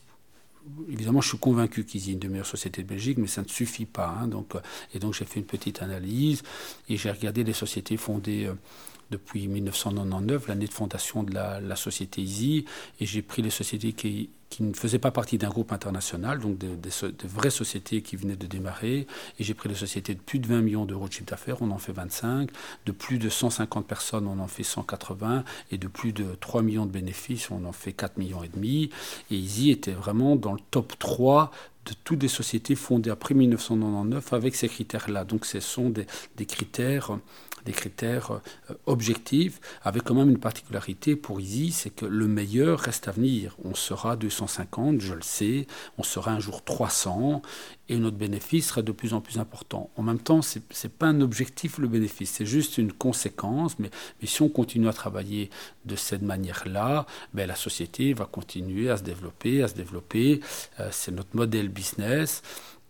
évidemment, 0.88 1.20
je 1.20 1.28
suis 1.28 1.38
convaincu 1.38 1.84
qu'ils 1.84 2.08
aient 2.08 2.12
une 2.12 2.18
des 2.18 2.28
meilleures 2.28 2.46
sociétés 2.46 2.82
de 2.82 2.88
Belgique, 2.88 3.18
mais 3.18 3.26
ça 3.26 3.42
ne 3.42 3.48
suffit 3.48 3.86
pas. 3.86 4.08
Hein. 4.08 4.28
donc, 4.28 4.54
euh, 4.54 4.60
et 4.94 4.98
donc, 4.98 5.14
j'ai 5.14 5.24
fait 5.24 5.40
une 5.40 5.46
petite 5.46 5.82
analyse 5.82 6.42
et 6.88 6.96
j'ai 6.96 7.10
regardé 7.10 7.44
les 7.44 7.52
sociétés 7.52 7.96
fondées 7.96 8.46
euh, 8.46 8.54
depuis 9.10 9.46
1999, 9.46 10.48
l'année 10.48 10.66
de 10.66 10.72
fondation 10.72 11.22
de 11.22 11.34
la, 11.34 11.76
société 11.76 12.22
Easy, 12.22 12.64
et 12.98 13.06
j'ai 13.06 13.22
pris 13.22 13.42
les 13.42 13.50
sociétés 13.50 13.92
qui, 13.92 14.30
ne 14.60 14.72
faisaient 14.72 14.98
pas 14.98 15.10
partie 15.10 15.38
d'un 15.38 15.48
groupe 15.48 15.72
international, 15.72 16.38
donc 16.38 16.58
de, 16.58 16.76
vraies 17.24 17.50
sociétés 17.50 18.02
qui 18.02 18.16
venaient 18.16 18.36
de 18.36 18.46
démarrer, 18.46 19.06
et 19.38 19.44
j'ai 19.44 19.54
pris 19.54 19.68
les 19.68 19.74
sociétés 19.74 20.14
de 20.14 20.20
plus 20.20 20.38
de 20.38 20.46
20 20.46 20.60
millions 20.60 20.84
d'euros 20.84 21.08
de 21.08 21.12
chiffre 21.12 21.26
d'affaires, 21.26 21.62
on 21.62 21.70
en 21.70 21.78
fait 21.78 21.92
25, 21.92 22.50
de 22.86 22.92
plus 22.92 23.18
de 23.18 23.28
150 23.28 23.86
personnes, 23.86 24.26
on 24.26 24.38
en 24.38 24.48
fait 24.48 24.62
180, 24.62 25.44
et 25.70 25.78
de 25.78 25.88
plus 25.88 26.12
de 26.12 26.36
3 26.40 26.62
millions 26.62 26.86
de 26.86 26.90
bénéfices, 26.90 27.50
on 27.50 27.64
en 27.64 27.72
fait 27.72 27.92
4 27.92 28.18
millions 28.18 28.42
et 28.42 28.48
demi, 28.48 28.90
et 29.30 29.36
Easy 29.36 29.70
était 29.70 29.92
vraiment 29.92 30.36
dans 30.36 30.52
le 30.52 30.60
top 30.70 30.98
3 30.98 31.50
de 31.86 31.92
toutes 32.04 32.22
les 32.22 32.28
sociétés 32.28 32.74
fondées 32.74 33.10
après 33.10 33.34
1999 33.34 34.32
avec 34.32 34.54
ces 34.54 34.68
critères-là. 34.68 35.24
Donc 35.24 35.44
ce 35.46 35.58
sont 35.58 35.90
des, 35.90 36.06
des 36.36 36.46
critères 36.46 37.18
des 37.64 37.72
critères 37.72 38.32
euh, 38.32 38.74
objectifs, 38.86 39.60
avec 39.82 40.04
quand 40.04 40.14
même 40.14 40.30
une 40.30 40.38
particularité 40.38 41.16
pour 41.16 41.40
Easy, 41.40 41.72
c'est 41.72 41.90
que 41.90 42.06
le 42.06 42.26
meilleur 42.26 42.80
reste 42.80 43.08
à 43.08 43.12
venir. 43.12 43.56
On 43.64 43.74
sera 43.74 44.16
250, 44.16 45.00
je 45.00 45.14
le 45.14 45.22
sais, 45.22 45.66
on 45.98 46.02
sera 46.02 46.32
un 46.32 46.40
jour 46.40 46.64
300, 46.64 47.42
et 47.88 47.96
notre 47.96 48.16
bénéfice 48.16 48.68
sera 48.68 48.82
de 48.82 48.92
plus 48.92 49.14
en 49.14 49.20
plus 49.20 49.38
important. 49.38 49.90
En 49.96 50.02
même 50.02 50.18
temps, 50.18 50.42
ce 50.42 50.58
n'est 50.58 50.90
pas 50.90 51.06
un 51.06 51.20
objectif 51.20 51.78
le 51.78 51.88
bénéfice, 51.88 52.32
c'est 52.32 52.46
juste 52.46 52.78
une 52.78 52.92
conséquence, 52.92 53.78
mais, 53.78 53.90
si 54.24 54.42
on 54.42 54.48
continue 54.48 54.88
à 54.88 54.92
travailler 54.92 55.50
de 55.84 55.96
cette 55.96 56.22
manière-là, 56.22 57.06
ben, 57.34 57.46
la 57.46 57.56
société 57.56 58.14
va 58.14 58.24
continuer 58.24 58.90
à 58.90 58.96
se 58.96 59.02
développer, 59.02 59.62
à 59.62 59.68
se 59.68 59.74
développer, 59.74 60.40
euh, 60.80 60.88
c'est 60.90 61.12
notre 61.12 61.34
modèle 61.36 61.68
business. 61.68 62.42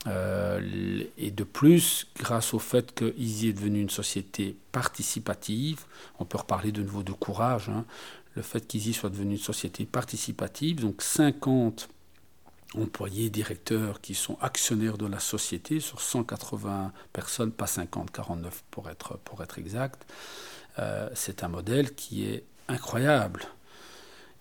Euh, 0.06 1.04
et 1.16 1.30
de 1.30 1.44
plus, 1.44 2.08
grâce 2.18 2.54
au 2.54 2.58
fait 2.58 2.92
que 2.92 3.14
Easy 3.16 3.48
est 3.48 3.52
devenu 3.52 3.80
une 3.80 3.90
société 3.90 4.56
participative, 4.72 5.84
on 6.18 6.24
peut 6.24 6.38
reparler 6.38 6.72
de 6.72 6.82
nouveau 6.82 7.02
de 7.02 7.12
courage, 7.12 7.68
hein, 7.68 7.84
le 8.34 8.42
fait 8.42 8.66
qu'Easy 8.66 8.92
soit 8.94 9.10
devenu 9.10 9.32
une 9.32 9.40
société 9.40 9.84
participative, 9.84 10.80
donc 10.80 11.02
50 11.02 11.88
employés, 12.74 13.30
directeurs 13.30 14.00
qui 14.00 14.14
sont 14.14 14.38
actionnaires 14.40 14.98
de 14.98 15.06
la 15.06 15.20
société 15.20 15.78
sur 15.78 16.00
180 16.00 16.92
personnes, 17.12 17.52
pas 17.52 17.66
50, 17.66 18.10
49 18.10 18.64
pour 18.70 18.88
être, 18.88 19.18
pour 19.18 19.42
être 19.42 19.58
exact, 19.58 20.10
euh, 20.78 21.08
c'est 21.14 21.44
un 21.44 21.48
modèle 21.48 21.94
qui 21.94 22.24
est 22.24 22.44
incroyable. 22.68 23.42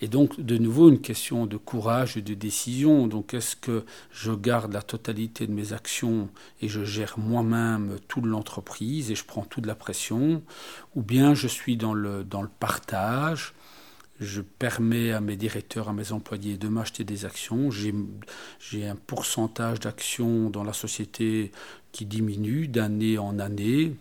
Et 0.01 0.07
donc, 0.07 0.39
de 0.39 0.57
nouveau, 0.57 0.89
une 0.89 0.99
question 0.99 1.45
de 1.45 1.57
courage 1.57 2.17
et 2.17 2.23
de 2.23 2.33
décision. 2.33 3.05
Donc, 3.05 3.35
est-ce 3.35 3.55
que 3.55 3.85
je 4.11 4.31
garde 4.31 4.73
la 4.73 4.81
totalité 4.81 5.45
de 5.45 5.53
mes 5.53 5.73
actions 5.73 6.29
et 6.61 6.67
je 6.67 6.83
gère 6.83 7.19
moi-même 7.19 7.97
toute 8.07 8.25
l'entreprise 8.25 9.11
et 9.11 9.15
je 9.15 9.23
prends 9.23 9.45
toute 9.45 9.67
la 9.67 9.75
pression? 9.75 10.41
Ou 10.95 11.03
bien 11.03 11.35
je 11.35 11.47
suis 11.47 11.77
dans 11.77 11.93
le, 11.93 12.23
dans 12.23 12.41
le 12.41 12.49
partage 12.59 13.53
je 14.21 14.41
permets 14.41 15.11
à 15.11 15.19
mes 15.19 15.35
directeurs, 15.35 15.89
à 15.89 15.93
mes 15.93 16.11
employés 16.11 16.57
de 16.57 16.67
m'acheter 16.67 17.03
des 17.03 17.25
actions. 17.25 17.71
J'ai 17.71 18.87
un 18.87 18.95
pourcentage 18.95 19.79
d'actions 19.79 20.51
dans 20.51 20.63
la 20.63 20.73
société 20.73 21.51
qui 21.91 22.05
diminue 22.05 22.67
d'année 22.67 23.17
en 23.17 23.39
année, 23.39 23.95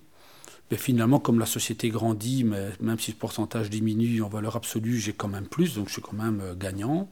mais 0.71 0.77
finalement, 0.77 1.19
comme 1.19 1.39
la 1.39 1.47
société 1.47 1.89
grandit, 1.89 2.45
même 2.45 2.99
si 2.99 3.11
ce 3.11 3.17
pourcentage 3.17 3.71
diminue 3.71 4.23
en 4.23 4.29
valeur 4.29 4.57
absolue, 4.57 4.99
j'ai 4.99 5.13
quand 5.13 5.29
même 5.29 5.47
plus, 5.47 5.75
donc 5.75 5.89
je 5.89 5.95
suis 5.95 6.03
quand 6.03 6.17
même 6.17 6.41
euh, 6.41 6.55
gagnant. 6.55 7.09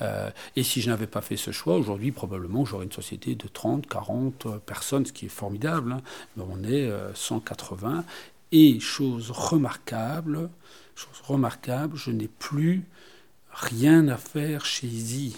euh, 0.00 0.30
et 0.54 0.62
si 0.62 0.80
je 0.80 0.88
n'avais 0.88 1.08
pas 1.08 1.20
fait 1.20 1.36
ce 1.36 1.50
choix, 1.50 1.76
aujourd'hui, 1.76 2.12
probablement, 2.12 2.64
j'aurais 2.64 2.84
une 2.84 2.92
société 2.92 3.34
de 3.34 3.48
30, 3.48 3.86
40 3.86 4.46
euh, 4.46 4.58
personnes, 4.58 5.04
ce 5.04 5.12
qui 5.12 5.26
est 5.26 5.28
formidable. 5.28 5.92
Hein. 5.92 6.02
mais 6.36 6.44
on 6.48 6.62
est 6.62 6.90
180. 7.14 8.04
Et 8.52 8.80
chose 8.80 9.30
remarquable, 9.30 10.50
chose 10.94 11.20
remarquable, 11.24 11.96
je 11.96 12.10
n'ai 12.10 12.28
plus 12.28 12.84
rien 13.50 14.08
à 14.08 14.16
faire 14.16 14.64
chez 14.64 14.86
Easy. 14.86 15.36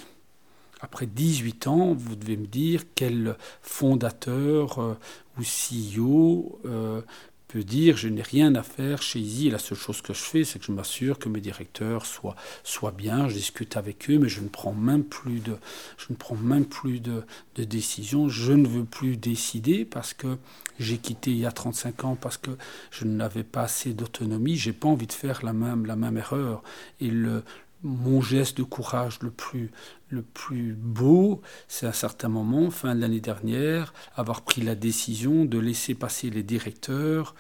Après 0.84 1.06
18 1.06 1.66
ans, 1.66 1.94
vous 1.94 2.14
devez 2.14 2.36
me 2.36 2.46
dire 2.46 2.82
quel 2.94 3.36
fondateur 3.62 4.78
euh, 4.78 4.94
ou 5.38 5.42
CEO 5.42 6.60
euh, 6.66 7.00
peut 7.48 7.64
dire 7.64 7.96
je 7.96 8.08
n'ai 8.08 8.20
rien 8.20 8.54
à 8.54 8.62
faire 8.62 9.00
chez 9.00 9.18
Easy. 9.18 9.48
La 9.48 9.58
seule 9.58 9.78
chose 9.78 10.02
que 10.02 10.12
je 10.12 10.18
fais, 10.18 10.44
c'est 10.44 10.58
que 10.58 10.66
je 10.66 10.72
m'assure 10.72 11.18
que 11.18 11.30
mes 11.30 11.40
directeurs 11.40 12.04
soient, 12.04 12.36
soient 12.64 12.92
bien. 12.92 13.30
Je 13.30 13.34
discute 13.34 13.78
avec 13.78 14.10
eux, 14.10 14.18
mais 14.18 14.28
je 14.28 14.42
ne 14.42 14.48
prends 14.48 14.74
même 14.74 15.04
plus 15.04 15.40
de, 15.40 15.56
je 15.96 16.08
ne 16.10 16.16
prends 16.16 16.36
même 16.36 16.66
plus 16.66 17.00
de, 17.00 17.22
de 17.54 17.64
décision. 17.64 18.28
Je 18.28 18.52
ne 18.52 18.68
veux 18.68 18.84
plus 18.84 19.16
décider 19.16 19.86
parce 19.86 20.12
que 20.12 20.36
j'ai 20.78 20.98
quitté 20.98 21.30
il 21.30 21.38
y 21.38 21.46
a 21.46 21.52
35 21.52 22.04
ans 22.04 22.14
parce 22.14 22.36
que 22.36 22.50
je 22.90 23.06
n'avais 23.06 23.44
pas 23.44 23.62
assez 23.62 23.94
d'autonomie. 23.94 24.56
J'ai 24.56 24.74
pas 24.74 24.88
envie 24.88 25.06
de 25.06 25.12
faire 25.12 25.46
la 25.46 25.54
même, 25.54 25.86
la 25.86 25.96
même 25.96 26.18
erreur. 26.18 26.62
Et 27.00 27.08
le, 27.08 27.42
mon 27.84 28.22
geste 28.22 28.56
de 28.56 28.62
courage 28.62 29.18
le 29.20 29.30
plus, 29.30 29.70
le 30.08 30.22
plus 30.22 30.72
beau, 30.72 31.42
c'est 31.68 31.86
à 31.86 31.90
un 31.90 31.92
certain 31.92 32.28
moment, 32.28 32.70
fin 32.70 32.94
de 32.94 33.00
l'année 33.00 33.20
dernière, 33.20 33.92
avoir 34.16 34.42
pris 34.42 34.62
la 34.62 34.74
décision 34.74 35.44
de 35.44 35.58
laisser 35.58 35.94
passer 35.94 36.30
les 36.30 36.42
directeurs, 36.42 37.34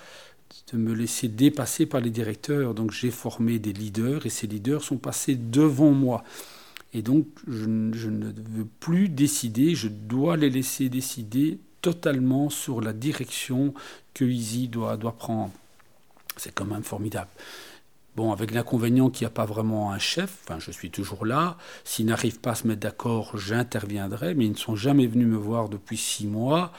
de 0.72 0.78
me 0.78 0.92
laisser 0.94 1.28
dépasser 1.28 1.86
par 1.86 2.00
les 2.00 2.10
directeurs. 2.10 2.74
Donc 2.74 2.92
j'ai 2.92 3.10
formé 3.10 3.58
des 3.58 3.72
leaders 3.72 4.26
et 4.26 4.30
ces 4.30 4.46
leaders 4.46 4.84
sont 4.84 4.98
passés 4.98 5.34
devant 5.34 5.92
moi. 5.92 6.22
Et 6.92 7.02
donc 7.02 7.26
je, 7.48 7.66
ne 7.66 8.26
veux 8.26 8.68
plus 8.80 9.08
décider, 9.08 9.74
je 9.74 9.88
dois 9.88 10.36
les 10.36 10.50
laisser 10.50 10.88
décider 10.88 11.58
totalement 11.80 12.50
sur 12.50 12.80
la 12.80 12.92
direction 12.92 13.74
que 14.14 14.24
Easy 14.24 14.68
doit, 14.68 14.96
doit 14.96 15.16
prendre. 15.16 15.52
C'est 16.36 16.54
quand 16.54 16.64
même 16.64 16.82
formidable. 16.82 17.30
Bon, 18.16 18.30
avec 18.30 18.52
l'inconvénient 18.52 19.10
qu'il 19.10 19.24
n'y 19.24 19.26
a 19.26 19.34
pas 19.34 19.44
vraiment 19.44 19.90
un 19.90 19.98
chef, 19.98 20.46
je 20.60 20.70
suis 20.70 20.92
toujours 20.92 21.26
là, 21.26 21.56
s'ils 21.82 22.06
n'arrivent 22.06 22.38
pas 22.38 22.52
à 22.52 22.54
se 22.54 22.68
mettre 22.68 22.80
d'accord, 22.80 23.36
j'interviendrai, 23.36 24.36
mais 24.36 24.46
ils 24.46 24.52
ne 24.52 24.56
sont 24.56 24.76
jamais 24.76 25.08
venus 25.08 25.26
me 25.26 25.36
voir 25.36 25.68
depuis 25.68 25.96
six 25.96 26.28
mois 26.28 26.72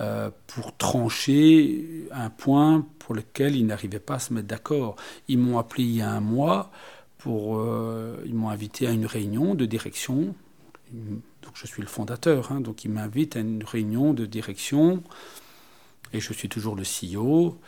euh, 0.00 0.30
pour 0.48 0.76
trancher 0.76 2.08
un 2.10 2.28
point 2.28 2.84
pour 2.98 3.14
lequel 3.14 3.54
ils 3.54 3.66
n'arrivaient 3.66 4.00
pas 4.00 4.14
à 4.14 4.18
se 4.18 4.32
mettre 4.32 4.48
d'accord. 4.48 4.96
Ils 5.28 5.38
m'ont 5.38 5.58
appelé 5.58 5.84
il 5.84 5.94
y 5.94 6.02
a 6.02 6.10
un 6.10 6.20
mois, 6.20 6.72
pour, 7.18 7.58
euh, 7.58 8.20
ils 8.26 8.34
m'ont 8.34 8.48
invité 8.48 8.88
à 8.88 8.90
une 8.90 9.06
réunion 9.06 9.54
de 9.54 9.66
direction, 9.66 10.34
donc 10.92 11.52
je 11.54 11.68
suis 11.68 11.82
le 11.82 11.88
fondateur, 11.88 12.50
hein, 12.50 12.60
donc 12.60 12.84
ils 12.84 12.90
m'invitent 12.90 13.36
à 13.36 13.40
une 13.40 13.62
réunion 13.62 14.12
de 14.12 14.26
direction, 14.26 15.04
et 16.12 16.18
je 16.18 16.32
suis 16.32 16.48
toujours 16.48 16.74
le 16.74 16.82
CEO. 16.82 17.60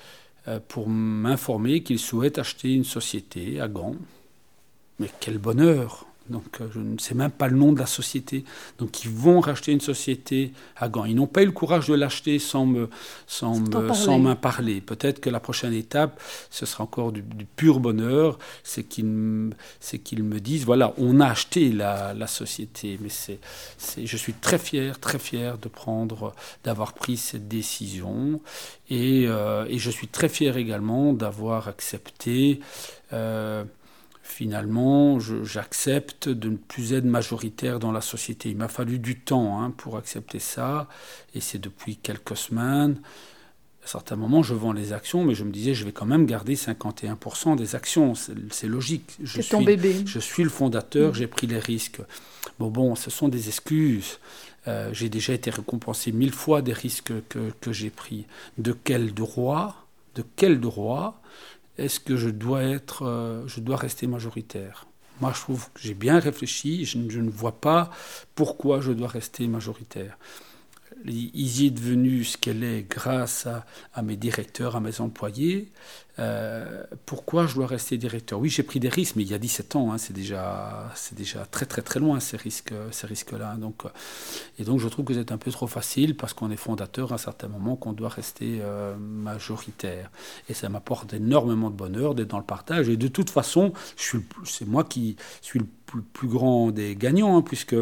Euh, 0.49 0.59
pour 0.67 0.89
m'informer 0.89 1.85
qu'ils 1.85 2.01
souhaitent 2.01 2.39
acheter 2.39 2.75
une 2.75 2.85
société 2.85 3.61
à 3.61 3.69
Gand. 3.69 3.95
Mais 4.99 5.09
quel 5.21 5.39
bonheur 5.39 6.07
donc 6.31 6.61
euh, 6.61 6.69
je 6.73 6.81
ne 6.81 6.99
sais 6.99 7.15
même 7.15 7.31
pas 7.31 7.49
le 7.49 7.57
nom 7.57 7.73
de 7.73 7.79
la 7.79 7.87
société. 7.87 8.45
Donc 8.79 9.05
ils 9.05 9.11
vont 9.11 9.41
racheter 9.41 9.73
une 9.73 9.81
société 9.81 10.53
à 10.77 10.89
Gand. 10.89 11.05
Ils 11.05 11.15
n'ont 11.15 11.27
pas 11.27 11.43
eu 11.43 11.47
le 11.47 11.53
courage 11.53 11.89
de 11.89 11.95
l'acheter 11.95 12.39
sans 12.39 12.67
me, 12.67 12.89
sans 13.27 13.59
m'en 14.19 14.37
parler. 14.37 14.81
Peut-être 14.81 15.21
que 15.21 15.31
la 15.31 15.41
prochaine 15.41 15.73
étape, 15.73 16.21
ce 16.51 16.67
sera 16.67 16.85
encore 16.85 17.13
du, 17.13 17.23
pur 17.57 17.81
bonheur, 17.81 18.39
c'est 18.63 18.85
qu'ils 18.85 19.51
c'est 19.81 19.99
qu'ils 19.99 20.23
me 20.23 20.41
disent 20.41 20.65
voilà, 20.65 20.95
on 20.99 21.21
a 21.21 21.27
acheté 21.27 21.73
la, 21.73 22.15
la 22.15 22.27
société. 22.27 22.99
Mais 23.01 23.09
c'est, 23.09 23.39
c'est, 23.79 24.07
je 24.07 24.17
suis 24.17 24.35
très 24.35 24.59
fier, 24.59 24.99
très 25.01 25.19
fier 25.19 25.59
de 25.59 25.69
prendre, 25.69 26.35
d'avoir 26.65 26.93
pris 26.93 27.17
cette 27.17 27.49
décision. 27.49 28.41
Et, 28.91 29.25
euh, 29.27 29.65
et 29.69 29.79
je 29.79 29.91
suis 29.91 30.09
très 30.09 30.29
fier 30.29 30.57
également 30.57 31.13
d'avoir 31.13 31.69
accepté. 31.69 32.61
Euh, 33.13 33.65
finalement, 34.23 35.19
j'accepte 35.19 36.29
de 36.29 36.51
ne 36.51 36.57
plus 36.57 36.93
être 36.93 37.05
majoritaire 37.05 37.79
dans 37.79 37.93
la 37.93 38.01
société. 38.01 38.51
Il 38.51 38.57
m'a 38.57 38.69
fallu 38.69 38.99
du 38.99 39.19
temps 39.19 39.61
hein, 39.61 39.71
pour 39.71 39.97
accepter 39.97 40.39
ça, 40.39 40.89
et 41.35 41.41
c'est 41.41 41.59
depuis 41.59 41.97
quelques 41.97 42.37
semaines. 42.37 43.01
À 43.85 43.89
certains 43.89 44.15
moments, 44.15 44.45
je 44.45 44.55
vends 44.55 44.73
les 44.73 44.93
actions, 44.93 45.25
mais 45.25 45.35
je 45.35 45.43
me 45.43 45.51
disais, 45.51 45.75
je 45.75 45.85
vais 45.85 45.91
quand 45.91 46.07
même 46.07 46.25
garder 46.25 46.55
51% 46.55 47.57
des 47.57 47.75
actions. 47.75 48.15
C'est 48.15 48.69
logique. 48.69 49.19
C'est 49.25 49.49
ton 49.49 49.63
bébé. 49.63 50.05
Je 50.07 50.21
suis 50.21 50.45
le 50.45 50.51
fondateur, 50.51 51.11
mmh. 51.11 51.15
j'ai 51.15 51.27
pris 51.27 51.49
les 51.49 51.59
risques. 51.59 52.01
Bon, 52.61 52.69
bon, 52.69 52.95
ce 52.95 53.11
sont 53.11 53.29
des 53.29 53.49
excuses. 53.49 54.21
Euh, 54.69 54.91
j'ai 54.93 55.09
déjà 55.09 55.33
été 55.33 55.51
récompensé 55.51 56.13
mille 56.13 56.33
fois 56.33 56.63
des 56.63 56.73
risques 56.73 57.13
que, 57.29 57.51
que 57.61 57.73
j'ai 57.73 57.91
pris. 57.91 58.27
De 58.57 58.73
quel 58.73 59.13
droit 59.13 59.89
De 60.15 60.25
quel 60.37 60.61
droit 60.61 61.21
est-ce 61.79 62.01
que 62.01 62.17
je 62.17 62.29
dois 62.29 62.63
être, 62.63 63.05
euh, 63.07 63.47
je 63.47 63.61
dois 63.61 63.77
rester 63.77 64.07
majoritaire? 64.07 64.87
Moi, 65.21 65.33
je 65.35 65.41
trouve 65.41 65.71
que 65.73 65.81
j'ai 65.81 65.95
bien 65.95 66.19
réfléchi, 66.19 66.85
je, 66.85 66.99
je, 67.09 67.21
ne 67.21 67.31
vois 67.31 67.61
pas 67.61 67.91
pourquoi 68.35 68.81
je 68.81 68.93
dois 68.93 69.09
rester 69.09 69.47
majoritaire. 69.47 70.19
Easy 71.07 71.67
est 71.67 71.71
devenue 71.71 72.25
ce 72.25 72.37
qu'elle 72.37 72.65
est 72.65 72.83
grâce 72.89 73.47
à, 73.95 74.03
mes 74.03 74.17
directeurs, 74.17 74.77
à 74.77 74.81
mes 74.81 75.01
employés. 75.01 75.71
Euh, 76.19 76.85
pourquoi 77.07 77.47
je 77.47 77.55
dois 77.55 77.67
rester 77.67 77.97
directeur? 77.97 78.39
Oui, 78.39 78.51
j'ai 78.51 78.63
pris 78.63 78.81
des 78.81 78.91
risques, 78.91 79.17
mais 79.17 79.23
il 79.23 79.31
y 79.31 79.35
a 79.35 79.39
17 79.39 79.77
ans, 79.77 79.93
hein, 79.93 79.99
c'est 79.99 80.13
déjà, 80.13 80.93
déjà 81.17 81.47
très 81.47 81.65
très 81.65 81.81
très 81.81 82.01
loin 82.01 82.21
ces 82.21 82.37
risques, 82.37 82.75
ces 82.91 83.07
risques-là. 83.07 83.57
Donc, 83.57 83.85
euh, 83.85 83.89
et 84.59 84.65
donc 84.65 84.79
je 84.79 84.89
trouve 84.89 85.07
que 85.07 85.15
c'est 85.15 85.33
un 85.33 85.39
peu 85.39 85.51
trop 85.51 85.67
facile 85.67 86.17
parce 86.17 86.35
qu'on 86.35 86.51
est 86.51 86.57
fondateur 86.57 87.13
à 87.13 87.15
un 87.15 87.19
certain 87.19 87.49
moment 87.49 87.77
qu'on 87.77 87.95
doit 87.95 88.11
rester 88.11 88.59
euh, 88.61 88.95
majoritaire. 88.97 90.11
Et 90.49 90.55
ça 90.55 90.69
m'apporte 90.69 91.15
énormément 91.15 91.71
de 91.71 91.77
bonheur 91.77 92.15
d'être 92.15 92.29
dans 92.29 92.39
le 92.39 92.45
partage. 92.45 92.89
Et 92.91 92.97
de 92.97 93.09
toute 93.09 93.31
façon, 93.31 93.73
c'est 93.97 94.69
moi 94.69 94.85
qui 94.85 95.17
suis 95.41 95.61
le 95.61 95.67
plus, 96.13 96.29
grand 96.29 96.71
des 96.71 96.97
gagnants, 96.97 97.37
hein, 97.37 97.43
puisque 97.43 97.77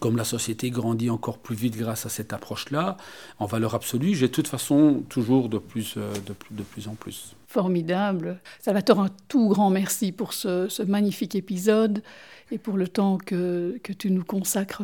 comme 0.00 0.16
la 0.16 0.24
société 0.24 0.70
grandit 0.70 1.10
encore 1.10 1.38
plus 1.38 1.54
vite 1.54 1.76
grâce 1.76 2.06
à 2.06 2.08
cette 2.08 2.32
approche-là, 2.32 2.96
en 3.38 3.46
valeur 3.46 3.74
absolue, 3.74 4.14
j'ai 4.14 4.28
de 4.28 4.32
toute 4.32 4.48
façon 4.48 5.02
toujours 5.08 5.48
de 5.48 5.58
plus, 5.58 5.94
euh, 5.96 6.12
de 6.26 6.32
plus, 6.32 6.54
de 6.54 6.62
plus 6.62 6.88
en 6.88 6.94
plus. 6.94 7.34
Formidable. 7.46 8.40
Salvatore, 8.60 9.00
un 9.00 9.10
tout 9.28 9.48
grand 9.48 9.70
merci 9.70 10.12
pour 10.12 10.32
ce, 10.32 10.82
magnifique 10.82 11.34
épisode 11.34 12.02
et 12.50 12.58
pour 12.58 12.76
le 12.76 12.88
temps 12.88 13.18
que, 13.18 13.78
que, 13.82 13.92
tu 13.92 14.10
nous 14.10 14.24
consacres. 14.24 14.82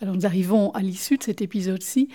Alors 0.00 0.14
nous 0.14 0.26
arrivons 0.26 0.70
à 0.72 0.80
l'issue 0.80 1.16
de 1.16 1.22
cet 1.22 1.40
épisode-ci. 1.40 2.08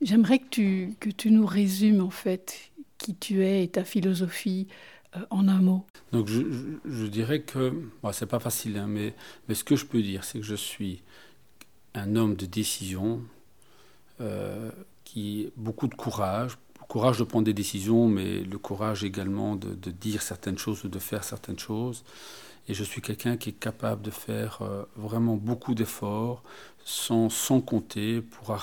J'aimerais 0.00 0.38
que 0.38 0.48
tu, 0.50 0.94
que 1.00 1.10
tu 1.10 1.30
nous 1.30 1.46
résumes 1.46 2.00
en 2.00 2.10
fait 2.10 2.70
qui 2.98 3.14
tu 3.14 3.44
es 3.44 3.64
et 3.64 3.68
ta 3.68 3.84
philosophie 3.84 4.68
euh, 5.16 5.20
en 5.30 5.48
un 5.48 5.60
mot. 5.60 5.84
Donc 6.12 6.28
je, 6.28 6.40
je, 6.84 7.06
dirais 7.06 7.42
que, 7.42 7.72
bon, 8.02 8.12
c'est 8.12 8.26
pas 8.26 8.40
facile, 8.40 8.78
hein, 8.78 8.86
mais, 8.88 9.14
mais 9.48 9.54
ce 9.54 9.64
que 9.64 9.76
je 9.76 9.84
peux 9.84 10.00
dire, 10.00 10.24
c'est 10.24 10.38
que 10.38 10.44
je 10.44 10.54
suis 10.54 11.02
un 11.94 12.16
homme 12.16 12.34
de 12.34 12.46
décision 12.46 13.22
euh, 14.20 14.70
qui 15.04 15.50
beaucoup 15.56 15.86
de 15.88 15.94
courage, 15.94 16.58
courage 16.88 17.18
de 17.18 17.24
prendre 17.24 17.44
des 17.44 17.54
décisions, 17.54 18.08
mais 18.08 18.40
le 18.40 18.58
courage 18.58 19.04
également 19.04 19.56
de, 19.56 19.90
dire 19.90 20.22
certaines 20.22 20.58
choses 20.58 20.84
ou 20.84 20.88
de 20.88 20.98
faire 20.98 21.24
certaines 21.24 21.58
choses. 21.58 22.04
Et 22.68 22.74
je 22.74 22.84
suis 22.84 23.02
quelqu'un 23.02 23.36
qui 23.36 23.50
est 23.50 23.58
capable 23.58 24.02
de 24.02 24.10
faire 24.10 24.62
euh, 24.62 24.84
vraiment 24.96 25.36
beaucoup 25.36 25.74
d'efforts 25.74 26.42
sans, 26.84 27.28
sans 27.28 27.60
compter 27.60 28.20
pour, 28.22 28.56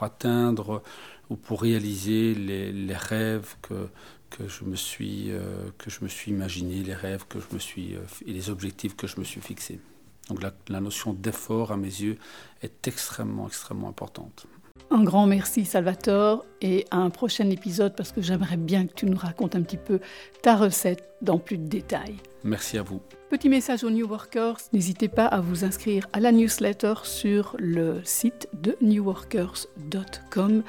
atteindre 0.00 0.82
ou 1.30 1.36
pour 1.36 1.62
réaliser 1.62 2.34
les, 2.34 2.96
rêves 2.96 3.54
que, 3.62 3.88
que 4.30 4.48
je 4.48 4.64
me 4.64 4.76
suis 4.76 5.30
euh, 5.30 5.70
que 5.78 5.88
je 5.88 6.00
me 6.02 6.08
suis 6.08 6.32
imaginé, 6.32 6.82
les 6.82 6.94
rêves 6.94 7.24
que 7.28 7.38
je 7.38 7.54
me 7.54 7.58
suis 7.58 7.94
et 8.26 8.32
les 8.32 8.50
objectifs 8.50 8.96
que 8.96 9.06
je 9.06 9.18
me 9.18 9.24
suis 9.24 9.40
fixés. 9.40 9.78
Donc 10.28 10.40
la, 10.68 10.80
notion 10.80 11.12
d'effort, 11.12 11.72
à 11.72 11.76
mes 11.76 11.86
yeux, 11.86 12.18
est 12.62 12.88
extrêmement, 12.88 13.46
extrêmement 13.46 13.88
importante. 13.88 14.46
Un 14.90 15.04
grand 15.04 15.26
merci 15.26 15.64
Salvatore 15.64 16.44
et 16.60 16.84
à 16.90 16.96
un 16.96 17.10
prochain 17.10 17.48
épisode 17.50 17.94
parce 17.96 18.10
que 18.12 18.20
j'aimerais 18.20 18.56
bien 18.56 18.86
que 18.86 18.94
tu 18.94 19.06
nous 19.06 19.16
racontes 19.16 19.54
un 19.54 19.62
petit 19.62 19.76
peu 19.76 20.00
ta 20.42 20.56
recette 20.56 21.04
dans 21.22 21.38
plus 21.38 21.58
de 21.58 21.66
détails. 21.66 22.16
Merci 22.42 22.76
à 22.78 22.82
vous. 22.82 23.00
Petit 23.30 23.48
message 23.48 23.84
aux 23.84 23.90
New 23.90 24.06
Workers, 24.06 24.58
n'hésitez 24.72 25.08
pas 25.08 25.26
à 25.26 25.40
vous 25.40 25.64
inscrire 25.64 26.06
à 26.12 26.20
la 26.20 26.30
newsletter 26.32 26.94
sur 27.04 27.56
le 27.58 28.00
site 28.04 28.48
de 28.52 28.76
newworkers.com 28.80 30.62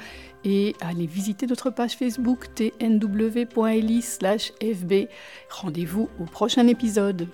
et 0.44 0.74
à 0.80 0.88
aller 0.88 1.06
visiter 1.06 1.46
notre 1.46 1.70
page 1.70 1.96
Facebook 1.96 2.54
tnw.eli/fb. 2.54 3.08
Rendez-vous 5.50 6.08
au 6.18 6.24
prochain 6.24 6.66
épisode. 6.66 7.28